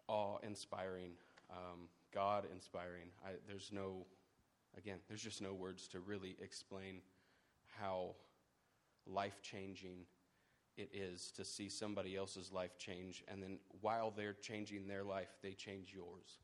[0.08, 1.12] awe inspiring,
[1.50, 3.08] um, God inspiring.
[3.46, 4.06] There's no,
[4.76, 7.00] again, there's just no words to really explain
[7.80, 8.14] how
[9.06, 10.06] life changing
[10.76, 15.28] it is to see somebody else's life change, and then while they're changing their life,
[15.42, 16.38] they change yours,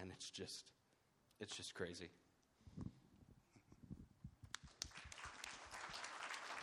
[0.00, 0.70] and it's just,
[1.40, 2.08] it's just crazy.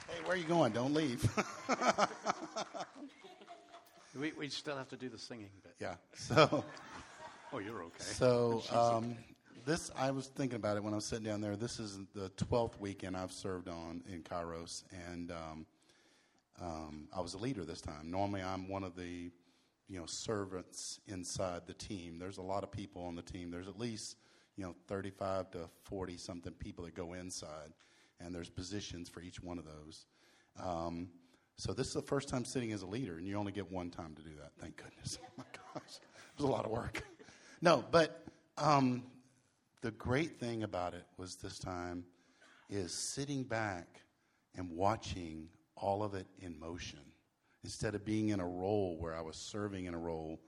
[0.07, 0.71] Hey, where are you going?
[0.73, 1.23] Don't leave.
[4.19, 5.73] We, we still have to do the singing bit.
[5.79, 5.93] yeah.
[6.15, 6.65] So,
[7.53, 8.03] Oh, you're okay.
[8.03, 9.15] so um,
[9.65, 11.55] this I was thinking about it when I was sitting down there.
[11.55, 15.65] This is the twelfth weekend I've served on in Kairos, and um,
[16.61, 18.09] um, I was a leader this time.
[18.09, 19.31] Normally, I'm one of the
[19.87, 22.17] you know servants inside the team.
[22.19, 23.51] There's a lot of people on the team.
[23.51, 24.17] There's at least
[24.55, 27.73] you know 35 to 40 something people that go inside,
[28.19, 30.05] and there's positions for each one of those.
[30.61, 31.09] Um,
[31.57, 33.89] so this is the first time sitting as a leader, and you only get one
[33.89, 34.51] time to do that.
[34.59, 35.19] Thank goodness.
[35.27, 35.43] Oh my
[35.73, 37.03] gosh, it was a lot of work.
[37.61, 38.25] No, but
[38.57, 39.03] um,
[39.81, 42.03] the great thing about it was this time
[42.69, 44.01] is sitting back
[44.55, 46.99] and watching all of it in motion.
[47.63, 50.39] Instead of being in a role where I was serving in a role,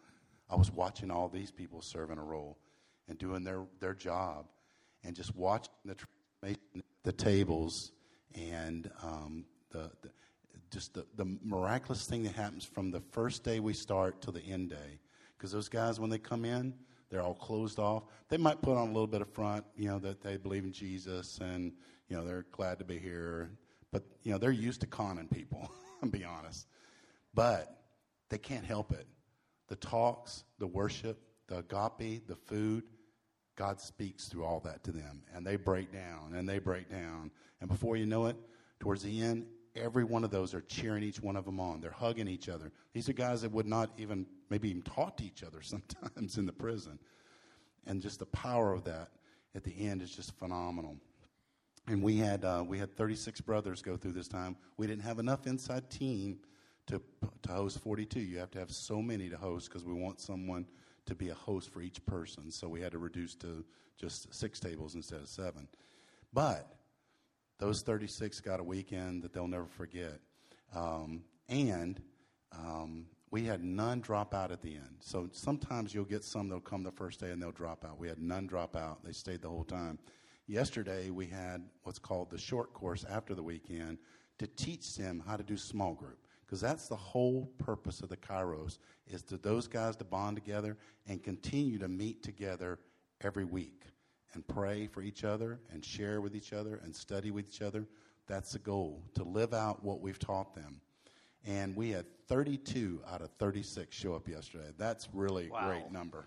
[0.50, 2.58] I was watching all these people serving a role
[3.08, 4.46] and doing their, their job
[5.04, 6.56] and just watching the,
[7.04, 7.92] the tables
[8.36, 10.10] and um, the, the,
[10.72, 14.42] just the, the miraculous thing that happens from the first day we start to the
[14.42, 15.00] end day.
[15.38, 16.74] Because those guys, when they come in,
[17.14, 18.06] they're all closed off.
[18.30, 20.72] They might put on a little bit of front, you know, that they believe in
[20.72, 21.72] Jesus and,
[22.10, 23.52] you know, they're glad to be here.
[23.92, 25.72] But, you know, they're used to conning people,
[26.04, 26.66] I'll be honest.
[27.36, 27.84] But
[28.30, 29.06] they can't help it.
[29.68, 32.84] The talks, the worship, the agape, the food,
[33.56, 35.22] God speaks through all that to them.
[35.36, 37.30] And they break down and they break down.
[37.62, 38.38] And before you know it,
[38.80, 41.82] towards the end, every one of those are cheering each one of them on.
[41.82, 42.72] They're hugging each other.
[42.94, 46.46] These are guys that would not even, maybe even talk to each other sometimes in
[46.46, 47.00] the prison.
[47.86, 49.10] And just the power of that
[49.56, 50.98] at the end is just phenomenal.
[51.88, 54.56] And we had, uh, we had 36 brothers go through this time.
[54.78, 56.38] We didn't have enough inside team
[56.88, 57.02] to,
[57.42, 58.20] to host 42.
[58.20, 60.66] You have to have so many to host because we want someone
[61.06, 62.50] to be a host for each person.
[62.52, 63.66] So we had to reduce to
[64.00, 65.68] just six tables instead of seven.
[66.32, 66.74] But
[67.64, 70.20] those 36 got a weekend that they'll never forget.
[70.76, 72.02] Um, and
[72.52, 74.98] um, we had none drop out at the end.
[75.00, 77.98] So sometimes you'll get some that'll come the first day and they'll drop out.
[77.98, 79.06] We had none drop out.
[79.06, 79.98] They stayed the whole time.
[80.46, 83.98] Yesterday, we had what's called the short course after the weekend
[84.40, 88.18] to teach them how to do small group because that's the whole purpose of the
[88.18, 92.78] Kairos is to those guys to bond together and continue to meet together
[93.22, 93.86] every week
[94.36, 97.86] and pray for each other and share with each other and study with each other.
[98.28, 100.80] That's the goal to live out what we've taught them.
[101.46, 104.70] And we had 32 out of 36 show up yesterday.
[104.78, 105.68] That's really a Wow.
[105.68, 106.26] great number.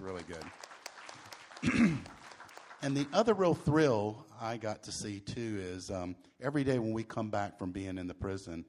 [0.00, 0.44] Really good.
[2.82, 6.94] And the other real thrill I got to see too is um, every day when
[6.94, 8.64] we come back from being in the prison,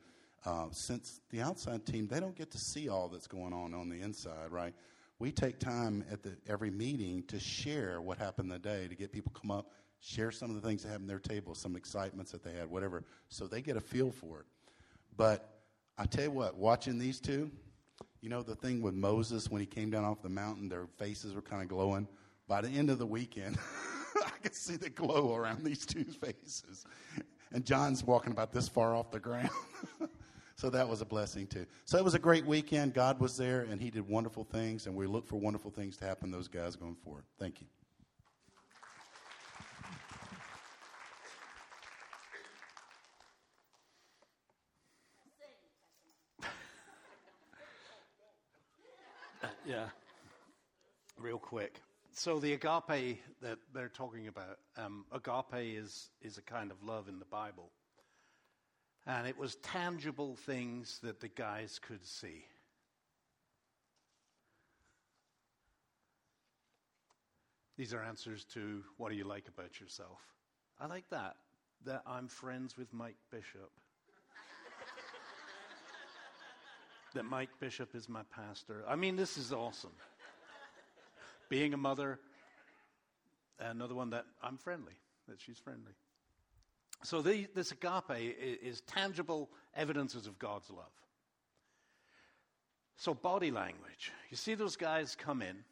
[0.46, 3.88] uh, since the outside team they don't get to see all that's going on on
[3.88, 4.74] the inside, right?
[5.22, 9.12] We take time at the every meeting to share what happened the day to get
[9.12, 12.32] people come up, share some of the things that happened at their table, some excitements
[12.32, 14.46] that they had, whatever, so they get a feel for it.
[15.16, 15.62] But
[15.96, 17.52] I tell you what, watching these two,
[18.22, 21.36] you know the thing with Moses when he came down off the mountain, their faces
[21.36, 22.08] were kind of glowing.
[22.48, 23.60] By the end of the weekend,
[24.26, 26.84] I could see the glow around these two faces.
[27.52, 29.52] And John's walking about this far off the ground.
[30.62, 31.66] so that was a blessing too.
[31.86, 32.94] So it was a great weekend.
[32.94, 36.06] God was there and he did wonderful things, and we look for wonderful things to
[36.06, 37.24] happen those guys going forward.
[37.40, 37.68] Thank you.
[49.66, 49.86] Yeah.
[51.18, 51.82] Real quick.
[52.14, 57.08] So the agape that they're talking about, um, agape is, is a kind of love
[57.08, 57.72] in the Bible.
[59.08, 62.46] And it was tangible things that the guys could see.
[67.78, 70.20] These are answers to what do you like about yourself?
[70.80, 71.36] I like that,
[71.86, 73.72] that I'm friends with Mike Bishop.
[77.16, 78.84] that Mike Bishop is my pastor.
[78.88, 79.94] I mean, this is awesome.
[81.50, 82.20] Being a mother,
[83.60, 84.94] another one that I'm friendly,
[85.28, 85.94] that she's friendly.
[87.04, 90.92] So the, this agape is tangible evidences of God's love.
[92.96, 94.12] So body language.
[94.30, 95.64] You see those guys come in,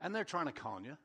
[0.00, 0.96] and they're trying to con you.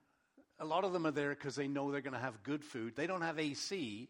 [0.60, 2.94] A lot of them are there because they know they're going to have good food.
[2.96, 4.10] They don't have AC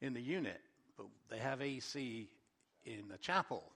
[0.00, 0.60] in the unit,
[0.96, 2.28] but they have AC
[2.84, 3.64] in the chapel.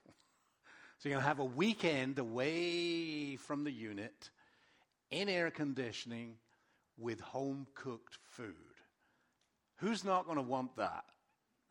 [0.97, 4.29] So you're going to have a weekend away from the unit
[5.11, 6.33] in air conditioning
[6.97, 8.68] with home cooked food.
[9.79, 11.05] Who's not going to want that?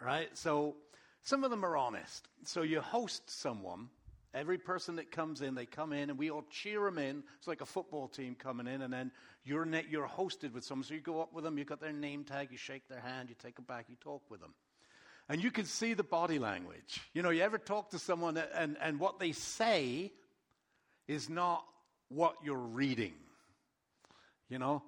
[0.03, 0.29] Right?
[0.37, 0.77] So
[1.23, 2.29] some of them are honest.
[2.45, 3.89] So you host someone.
[4.35, 7.23] Every person that comes in, they come in and we all cheer them in.
[7.39, 9.11] It's like a football team coming in, and then
[9.45, 10.85] you're, ne- you're hosted with someone.
[10.85, 13.31] So you go up with them, you've got their name tag, you shake their hand,
[13.31, 14.53] you take them back, you talk with them.
[15.31, 17.01] And you can see the body language.
[17.15, 20.13] You know, you ever talk to someone and, and what they say
[21.07, 21.65] is not
[22.09, 23.15] what you're reading.
[24.49, 24.83] You know?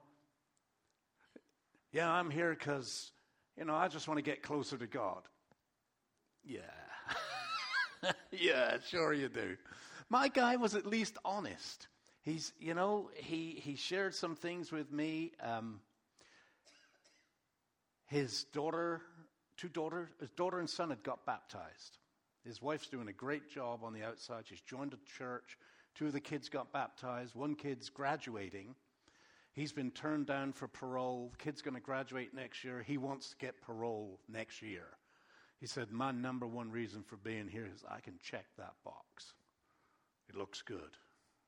[1.93, 3.11] Yeah, I'm here because,
[3.57, 5.23] you know, I just want to get closer to God.
[6.45, 6.61] Yeah.
[8.31, 9.57] yeah, sure you do.
[10.09, 11.89] My guy was at least honest.
[12.23, 15.33] He's, you know, he, he shared some things with me.
[15.43, 15.81] Um,
[18.07, 19.01] his daughter,
[19.57, 21.99] two daughters, his daughter and son had got baptized.
[22.45, 24.45] His wife's doing a great job on the outside.
[24.47, 25.59] She's joined a church.
[25.95, 27.35] Two of the kids got baptized.
[27.35, 28.75] One kid's graduating.
[29.53, 31.31] He's been turned down for parole.
[31.33, 32.85] The kid's going to graduate next year.
[32.87, 34.87] He wants to get parole next year.
[35.59, 39.35] He said, My number one reason for being here is I can check that box.
[40.29, 40.97] It looks good.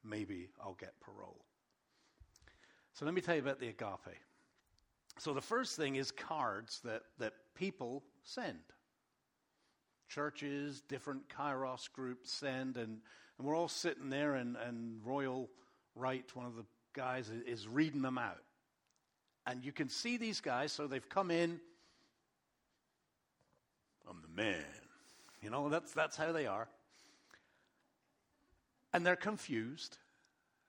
[0.05, 1.45] maybe I'll get parole.
[2.93, 4.19] So let me tell you about the agape.
[5.19, 8.59] So the first thing is cards that, that people send.
[10.09, 12.99] Churches, different kairos groups send, and,
[13.39, 15.49] and we're all sitting there, and, and Royal
[15.95, 18.43] Wright, one of the guys, is reading them out.
[19.47, 21.61] And you can see these guys, so they've come in.
[24.09, 24.65] I'm the man.
[25.43, 26.69] You know, that's, that's how they are.
[28.93, 29.99] And they're confused.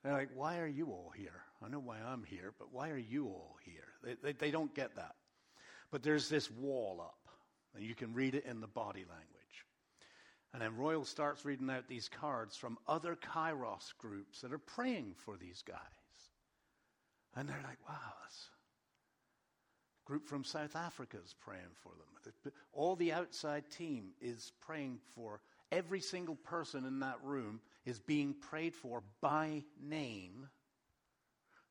[0.02, 1.42] They're like, why are you all here?
[1.64, 3.88] I know why I'm here, but why are you all here?
[4.02, 5.14] They, they, they don't get that.
[5.90, 7.28] But there's this wall up,
[7.74, 9.28] and you can read it in the body language.
[10.52, 15.14] And then Royal starts reading out these cards from other Kairos groups that are praying
[15.16, 15.78] for these guys.
[17.36, 18.48] And they're like, wow, this
[20.04, 22.52] group from South Africa is praying for them.
[22.72, 28.34] All the outside team is praying for every single person in that room is being
[28.34, 30.48] prayed for by name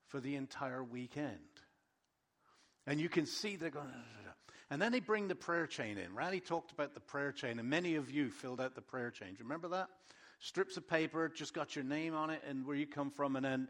[0.08, 1.40] for the entire weekend.
[2.86, 3.88] And you can see they're going,
[4.70, 6.14] and then they bring the prayer chain in.
[6.14, 9.36] Randy talked about the prayer chain, and many of you filled out the prayer chain.
[9.40, 9.88] Remember that?
[10.40, 13.46] Strips of paper, just got your name on it and where you come from, and
[13.46, 13.68] then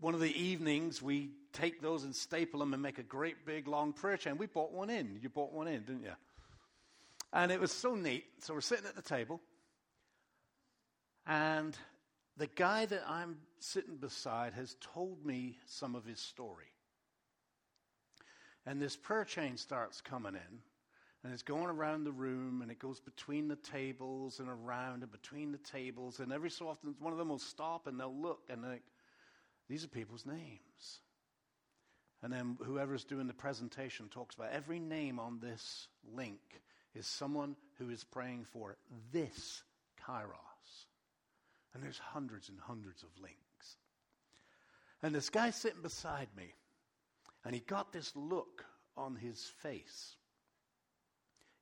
[0.00, 3.66] one of the evenings we take those and staple them and make a great big
[3.66, 4.38] long prayer chain.
[4.38, 5.18] We bought one in.
[5.22, 6.14] You bought one in, didn't you?
[7.32, 8.24] And it was so neat.
[8.40, 9.40] So we're sitting at the table,
[11.26, 11.76] and
[12.36, 16.72] the guy that I'm sitting beside has told me some of his story.
[18.64, 20.58] And this prayer chain starts coming in,
[21.24, 25.10] and it's going around the room, and it goes between the tables and around and
[25.10, 26.20] between the tables.
[26.20, 28.82] And every so often, one of them will stop and they'll look, and like,
[29.68, 31.00] these are people's names.
[32.22, 36.40] And then whoever's doing the presentation talks about every name on this link
[36.94, 38.76] is someone who is praying for
[39.12, 39.62] this
[40.04, 40.86] kairos.
[41.74, 43.76] And there's hundreds and hundreds of links.
[45.02, 46.54] And this guy sitting beside me,
[47.44, 48.64] and he got this look
[48.96, 50.16] on his face.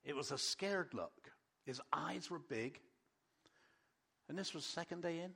[0.03, 1.31] It was a scared look.
[1.65, 2.79] His eyes were big.
[4.27, 5.31] And this was second day in.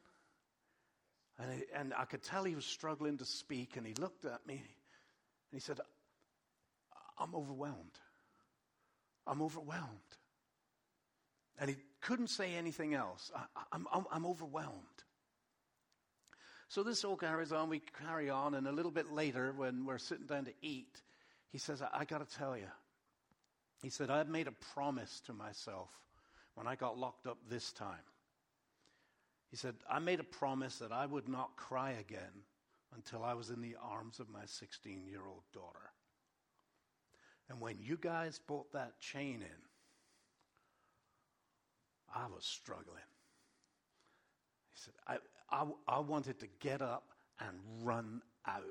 [1.41, 3.77] And, he, and I could tell he was struggling to speak.
[3.77, 5.79] And he looked at me and he said,
[7.17, 7.99] I'm overwhelmed.
[9.25, 9.89] I'm overwhelmed.
[11.59, 13.31] And he couldn't say anything else.
[13.35, 13.75] I,
[14.15, 14.85] am overwhelmed.
[16.69, 17.69] So this all carries on.
[17.69, 18.55] We carry on.
[18.55, 21.01] And a little bit later, when we're sitting down to eat,
[21.51, 22.69] he says, I, I got to tell you.
[23.81, 25.89] He said, I made a promise to myself
[26.55, 28.05] when I got locked up this time.
[29.51, 32.45] He said, I made a promise that I would not cry again
[32.95, 35.91] until I was in the arms of my 16 year old daughter.
[37.49, 39.61] And when you guys brought that chain in,
[42.15, 42.95] I was struggling.
[44.73, 45.17] He said, I,
[45.51, 48.63] I, I wanted to get up and run out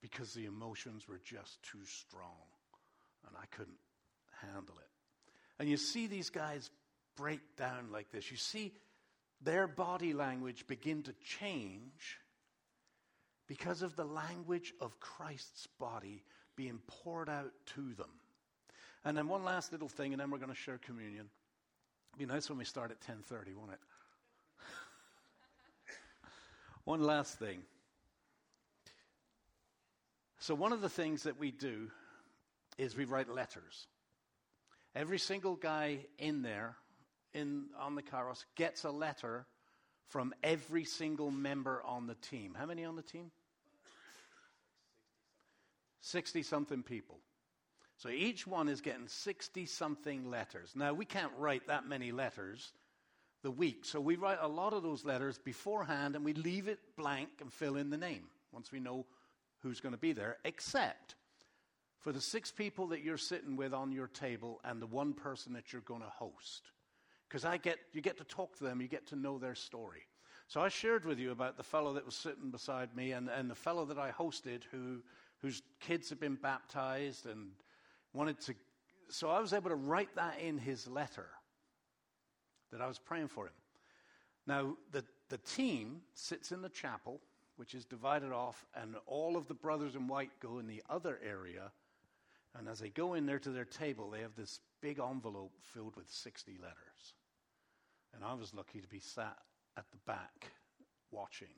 [0.00, 2.46] because the emotions were just too strong
[3.26, 3.78] and I couldn't
[4.42, 4.90] handle it.
[5.58, 6.70] And you see these guys
[7.16, 8.30] break down like this.
[8.30, 8.74] You see
[9.40, 12.18] their body language begin to change
[13.46, 16.22] because of the language of Christ's body
[16.56, 18.10] being poured out to them.
[19.04, 21.28] And then one last little thing, and then we're going to share communion.
[22.10, 23.78] It'd be nice when we start at 10:30, won't it?
[26.84, 27.62] one last thing.
[30.40, 31.90] So one of the things that we do
[32.76, 33.86] is we write letters.
[34.94, 36.76] Every single guy in there
[37.38, 39.46] in, on the Kairos gets a letter
[40.08, 42.54] from every single member on the team.
[42.58, 43.30] How many on the team?
[46.00, 47.18] 60 something people.
[47.98, 50.72] So each one is getting 60 something letters.
[50.74, 52.72] Now, we can't write that many letters
[53.42, 53.84] the week.
[53.84, 57.52] So we write a lot of those letters beforehand and we leave it blank and
[57.52, 59.04] fill in the name once we know
[59.62, 61.16] who's going to be there, except
[61.98, 65.52] for the six people that you're sitting with on your table and the one person
[65.54, 66.70] that you're going to host
[67.28, 70.06] because I get you get to talk to them, you get to know their story.
[70.46, 73.50] So I shared with you about the fellow that was sitting beside me and, and
[73.50, 75.02] the fellow that I hosted who
[75.40, 77.50] whose kids had been baptized and
[78.14, 78.54] wanted to
[79.10, 81.28] so I was able to write that in his letter
[82.72, 83.52] that I was praying for him.
[84.46, 87.20] Now the the team sits in the chapel,
[87.56, 91.18] which is divided off, and all of the brothers in white go in the other
[91.22, 91.70] area.
[92.58, 95.96] And as they go in there to their table, they have this big envelope filled
[95.96, 97.14] with 60 letters.
[98.14, 99.36] And I was lucky to be sat
[99.76, 100.50] at the back
[101.10, 101.48] watching.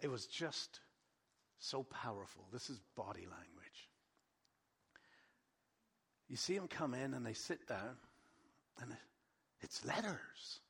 [0.00, 0.80] It was just
[1.58, 2.44] so powerful.
[2.52, 3.88] This is body language.
[6.28, 7.96] You see them come in and they sit down,
[8.80, 8.96] and
[9.60, 10.60] it's letters.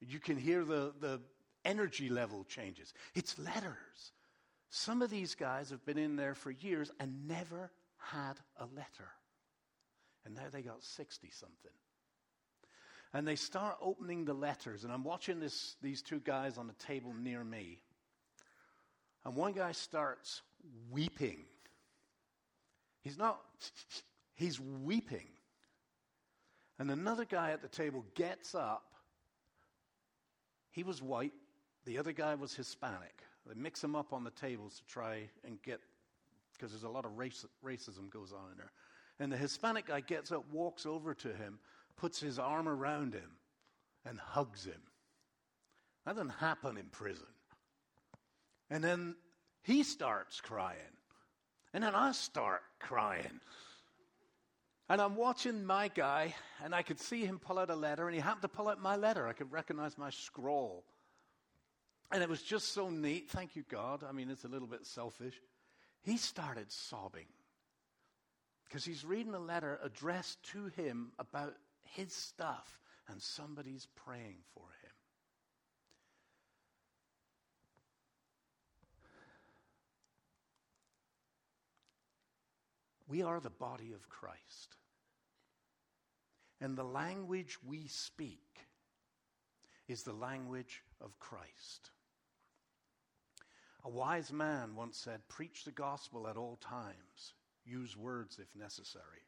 [0.00, 1.20] You can hear the, the
[1.64, 2.92] energy level changes.
[3.14, 4.12] It's letters.
[4.70, 9.10] Some of these guys have been in there for years and never had a letter.
[10.24, 11.70] And now they got 60 something.
[13.12, 16.84] And they start opening the letters, and I'm watching this, these two guys on a
[16.84, 17.80] table near me.
[19.24, 20.42] And one guy starts
[20.90, 21.44] weeping.
[23.02, 23.40] He's not,
[24.34, 25.28] he's weeping.
[26.78, 28.82] And another guy at the table gets up.
[30.72, 31.32] He was white,
[31.84, 33.22] the other guy was Hispanic.
[33.46, 35.80] They mix them up on the tables to try and get,
[36.54, 38.72] because there's a lot of race, racism goes on in there.
[39.20, 41.58] And the Hispanic guy gets up, walks over to him,
[41.96, 43.30] puts his arm around him,
[44.04, 44.80] and hugs him.
[46.04, 47.26] That doesn't happen in prison.
[48.70, 49.14] And then
[49.62, 50.78] he starts crying.
[51.72, 53.40] And then I start crying.
[54.88, 58.14] And I'm watching my guy, and I could see him pull out a letter, and
[58.14, 59.26] he happened to pull out my letter.
[59.26, 60.84] I could recognize my scroll.
[62.12, 63.30] And it was just so neat.
[63.30, 64.04] Thank you, God.
[64.06, 65.34] I mean, it's a little bit selfish.
[66.02, 67.26] He started sobbing
[68.64, 74.62] because he's reading a letter addressed to him about his stuff, and somebody's praying for
[74.62, 74.90] him.
[83.06, 84.76] We are the body of Christ.
[86.60, 88.66] And the language we speak
[89.86, 91.90] is the language of Christ.
[93.84, 97.34] A wise man once said, Preach the gospel at all times,
[97.64, 99.22] use words if necessary.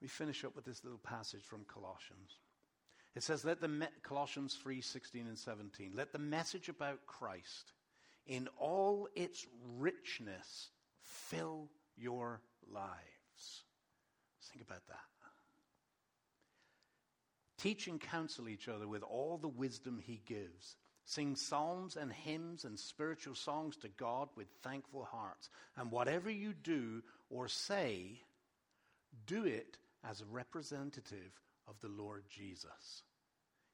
[0.00, 2.38] We finish up with this little passage from Colossians.
[3.14, 7.72] It says, Let the me- Colossians 3 16 and 17, let the message about Christ
[8.26, 9.46] in all its
[9.76, 10.70] richness
[11.02, 12.40] fill your
[12.72, 13.64] lives.
[14.52, 14.98] Think about that.
[17.58, 20.76] Teach and counsel each other with all the wisdom he gives.
[21.10, 25.50] Sing psalms and hymns and spiritual songs to God with thankful hearts.
[25.76, 28.20] And whatever you do or say,
[29.26, 29.76] do it
[30.08, 31.32] as a representative
[31.66, 33.02] of the Lord Jesus,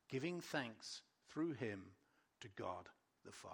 [0.09, 1.83] giving thanks through him
[2.41, 2.89] to God
[3.27, 3.53] the Father.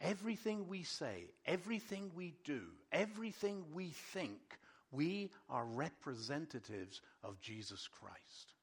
[0.00, 4.40] Everything we say, everything we do, everything we think,
[4.90, 8.54] we are representatives of Jesus Christ.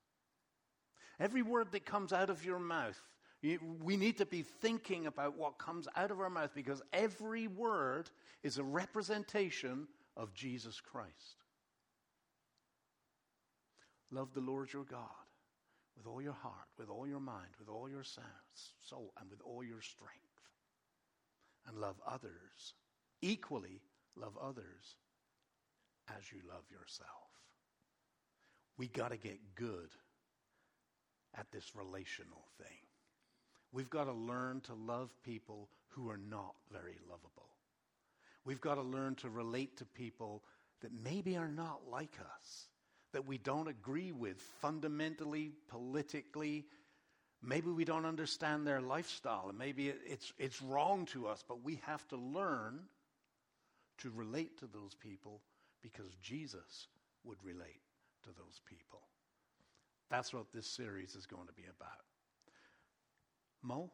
[1.19, 2.99] Every word that comes out of your mouth,
[3.41, 8.09] we need to be thinking about what comes out of our mouth because every word
[8.43, 11.43] is a representation of Jesus Christ.
[14.11, 15.01] Love the Lord your God
[15.95, 19.63] with all your heart, with all your mind, with all your soul, and with all
[19.63, 20.21] your strength
[21.67, 22.73] and love others.
[23.21, 23.81] Equally,
[24.15, 24.95] love others
[26.17, 27.09] as you love yourself.
[28.77, 29.89] We got to get good
[31.35, 32.86] at this relational thing.
[33.77, 37.49] We've got to learn to love people who are not very lovable.
[38.43, 40.43] We've got to learn to relate to people
[40.81, 42.69] that maybe are not like us,
[43.13, 46.65] that we don't agree with fundamentally, politically,
[47.43, 51.79] Maybe we don't understand their lifestyle, and maybe it's, it's wrong to us, but we
[51.85, 52.79] have to learn
[53.99, 55.41] to relate to those people
[55.83, 56.87] because Jesus
[57.23, 57.81] would relate
[58.23, 59.01] to those people.
[60.09, 62.16] That's what this series is going to be about.
[63.61, 63.89] Mo?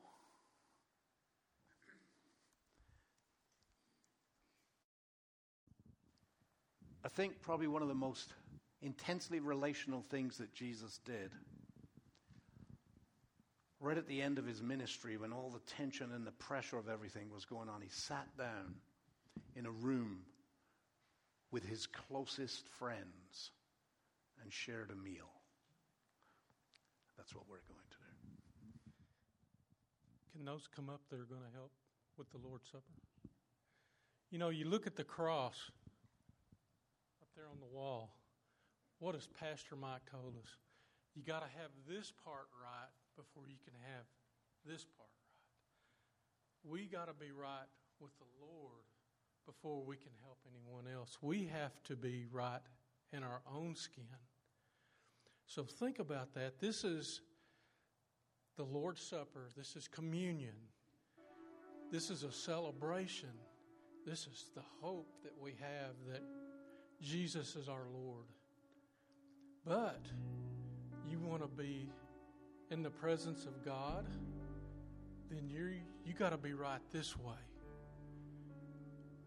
[7.05, 8.33] I think probably one of the most
[8.81, 11.31] intensely relational things that Jesus did
[13.83, 16.87] right at the end of his ministry, when all the tension and the pressure of
[16.87, 18.75] everything was going on, he sat down
[19.57, 20.19] in a room
[21.51, 23.51] with his closest friends
[24.41, 25.29] and shared a meal.
[27.17, 28.02] That's what we're going to do.
[30.33, 31.71] Can those come up that are going to help
[32.17, 32.97] with the Lord's Supper?
[34.31, 35.69] You know, you look at the cross
[37.21, 38.15] up there on the wall.
[38.97, 40.49] What has Pastor Mike told us?
[41.13, 44.05] You got to have this part right before you can have
[44.65, 46.71] this part right.
[46.71, 47.69] We got to be right
[47.99, 48.85] with the Lord
[49.45, 51.17] before we can help anyone else.
[51.21, 52.61] We have to be right
[53.11, 54.05] in our own skin.
[55.45, 56.59] So think about that.
[56.59, 57.21] This is
[58.57, 60.55] the Lord's Supper, this is communion,
[61.91, 63.29] this is a celebration.
[64.05, 66.21] This is the hope that we have that
[67.01, 68.25] Jesus is our Lord.
[69.65, 70.01] But
[71.09, 71.89] you want to be
[72.69, 74.05] in the presence of God,
[75.29, 75.75] then you
[76.05, 77.39] you got to be right this way.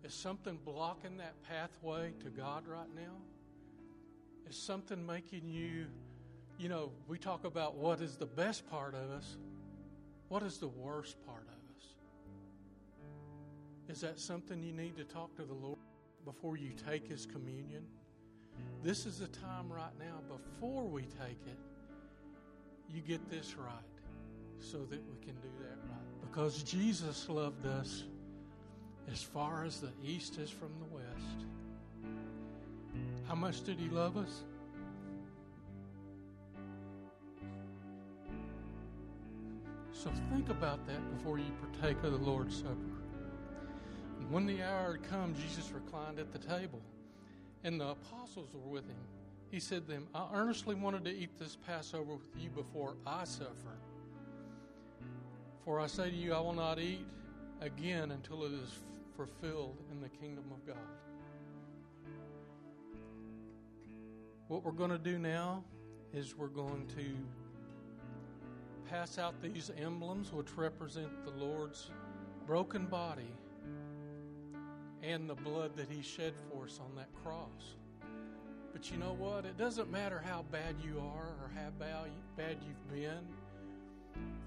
[0.05, 3.17] Is something blocking that pathway to God right now?
[4.49, 5.87] Is something making you
[6.59, 9.37] You know, we talk about what is the best part of us.
[10.29, 11.85] What is the worst part of us?
[13.89, 15.79] Is that something you need to talk to the Lord
[16.25, 17.85] before you take His communion?
[18.83, 21.59] This is the time right now before we take it.
[22.89, 23.69] You get this right
[24.59, 26.21] so that we can do that right.
[26.23, 28.05] Because Jesus loved us
[29.13, 31.47] as far as the east is from the west.
[33.29, 34.43] How much did He love us?
[40.07, 42.77] So think about that before you partake of the Lord's Supper.
[44.21, 46.81] And when the hour had come, Jesus reclined at the table,
[47.65, 49.03] and the apostles were with him.
[49.51, 53.25] He said to them, I earnestly wanted to eat this Passover with you before I
[53.25, 53.81] suffer.
[55.65, 57.05] For I say to you, I will not eat
[57.61, 58.79] again until it is
[59.17, 60.77] fulfilled in the kingdom of God.
[64.47, 65.65] What we're going to do now
[66.13, 67.05] is we're going to
[68.91, 71.91] pass out these emblems which represent the Lord's
[72.47, 73.33] broken body
[75.03, 77.77] and the blood that He shed for us on that cross.
[78.73, 79.45] But you know what?
[79.45, 81.71] It doesn't matter how bad you are or how
[82.37, 83.27] bad you've been.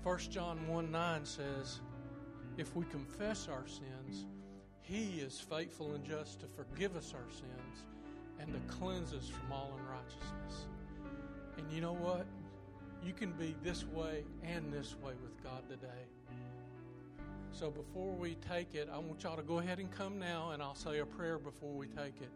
[0.04, 1.82] 1 John 1 9 says,
[2.58, 4.26] If we confess our sins,
[4.82, 7.86] He is faithful and just to forgive us our sins
[8.40, 10.68] and to cleanse us from all unrighteousness.
[11.58, 12.26] And you know what?
[13.04, 16.06] You can be this way and this way with God today.
[17.52, 20.62] So before we take it, I want y'all to go ahead and come now, and
[20.62, 22.32] I'll say a prayer before we take it,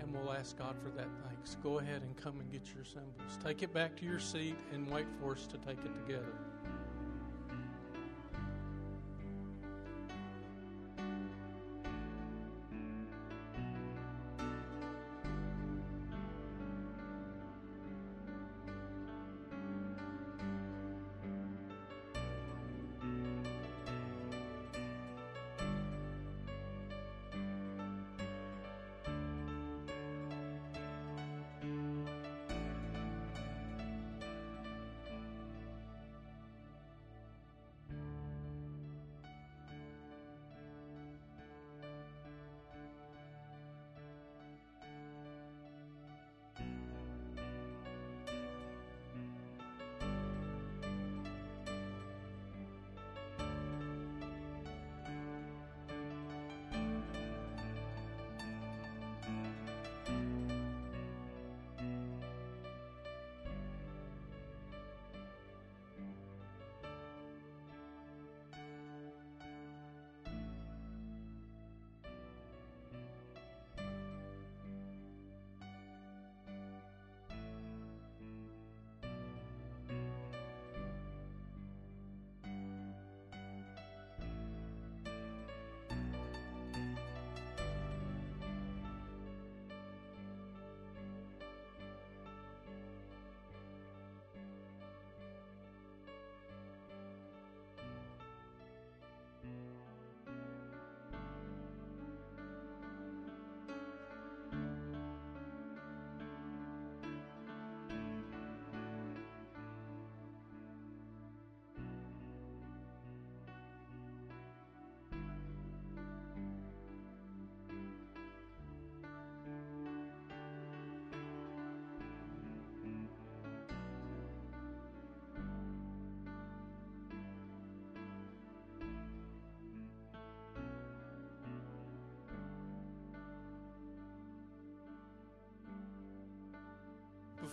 [0.00, 1.56] and we'll ask God for that thanks.
[1.62, 3.38] Go ahead and come and get your symbols.
[3.44, 6.32] Take it back to your seat and wait for us to take it together.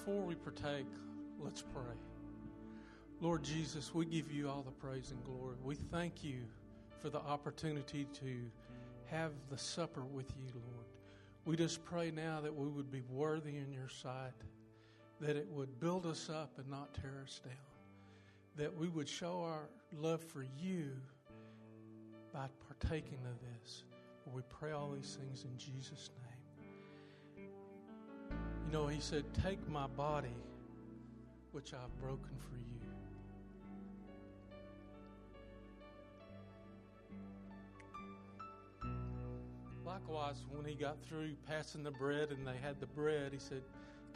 [0.06, 0.88] Before we partake,
[1.40, 1.96] let's pray.
[3.22, 5.56] Lord Jesus, we give you all the praise and glory.
[5.64, 6.40] We thank you
[7.00, 8.36] for the opportunity to
[9.06, 10.88] have the supper with you, Lord.
[11.46, 14.34] We just pray now that we would be worthy in your sight,
[15.22, 17.54] that it would build us up and not tear us down,
[18.58, 20.90] that we would show our love for you
[22.34, 23.86] by partaking of this.
[24.34, 26.23] We pray all these things in Jesus' name
[28.74, 30.34] know, he said, Take my body,
[31.52, 32.64] which I've broken for you.
[39.86, 43.62] Likewise, when he got through passing the bread and they had the bread, he said,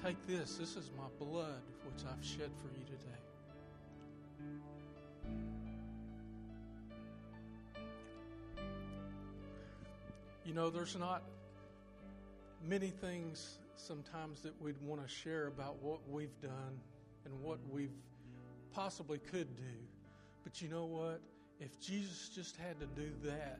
[0.04, 0.56] Take this.
[0.56, 3.04] This is my blood, which I've shed for you today.
[10.46, 11.22] You know, there's not
[12.68, 16.80] many things sometimes that we'd want to share about what we've done
[17.26, 17.76] and what mm-hmm.
[17.76, 17.98] we've
[18.74, 19.64] possibly could do.
[20.44, 21.22] But you know what?
[21.60, 23.60] If Jesus just had to do that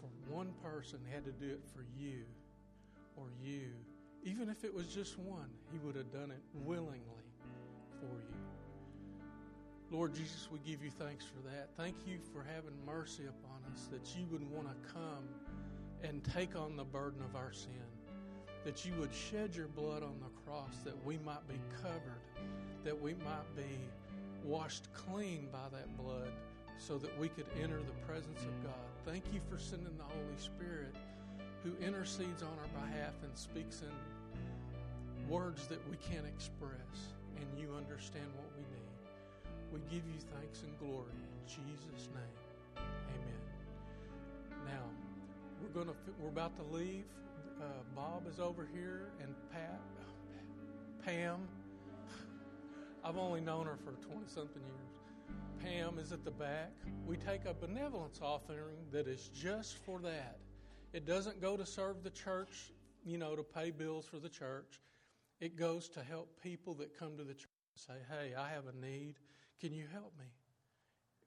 [0.00, 2.24] for one person, had to do it for you
[3.16, 3.68] or you,
[4.24, 6.68] even if it was just one, he would have done it mm-hmm.
[6.68, 7.26] willingly
[8.00, 8.38] for you.
[9.90, 11.68] Lord Jesus, we give you thanks for that.
[11.76, 15.28] Thank you for having mercy upon us, that you would want to come
[16.02, 17.70] and take on the burden of our sin,
[18.64, 22.22] that you would shed your blood on the cross, that we might be covered,
[22.84, 23.78] that we might be
[24.44, 26.30] washed clean by that blood,
[26.78, 28.90] so that we could enter the presence of God.
[29.04, 30.94] Thank you for sending the Holy Spirit
[31.62, 37.72] who intercedes on our behalf and speaks in words that we can't express, and you
[37.76, 38.92] understand what we need.
[39.72, 42.36] We give you thanks and glory in Jesus' name.
[42.76, 43.42] Amen.
[44.66, 44.84] Now,
[45.62, 47.04] we're going to we're about to leave.
[47.62, 49.80] Uh, Bob is over here, and Pat,
[51.04, 51.46] Pam.
[53.04, 55.36] I've only known her for twenty something years.
[55.62, 56.72] Pam is at the back.
[57.06, 60.40] We take a benevolence offering that is just for that.
[60.92, 62.72] It doesn't go to serve the church,
[63.04, 64.80] you know, to pay bills for the church.
[65.40, 68.66] It goes to help people that come to the church and say, "Hey, I have
[68.66, 69.20] a need."
[69.60, 70.26] Can you help me?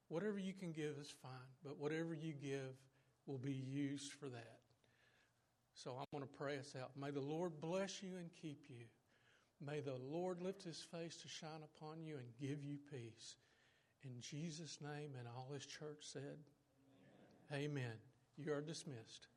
[0.09, 2.75] Whatever you can give is fine, but whatever you give
[3.25, 4.59] will be used for that.
[5.75, 6.91] So I'm going to pray us out.
[6.99, 8.85] May the Lord bless you and keep you.
[9.65, 13.35] May the Lord lift his face to shine upon you and give you peace.
[14.03, 16.37] In Jesus' name, and all his church said,
[17.51, 17.71] Amen.
[17.71, 17.97] Amen.
[18.37, 19.27] You are dismissed.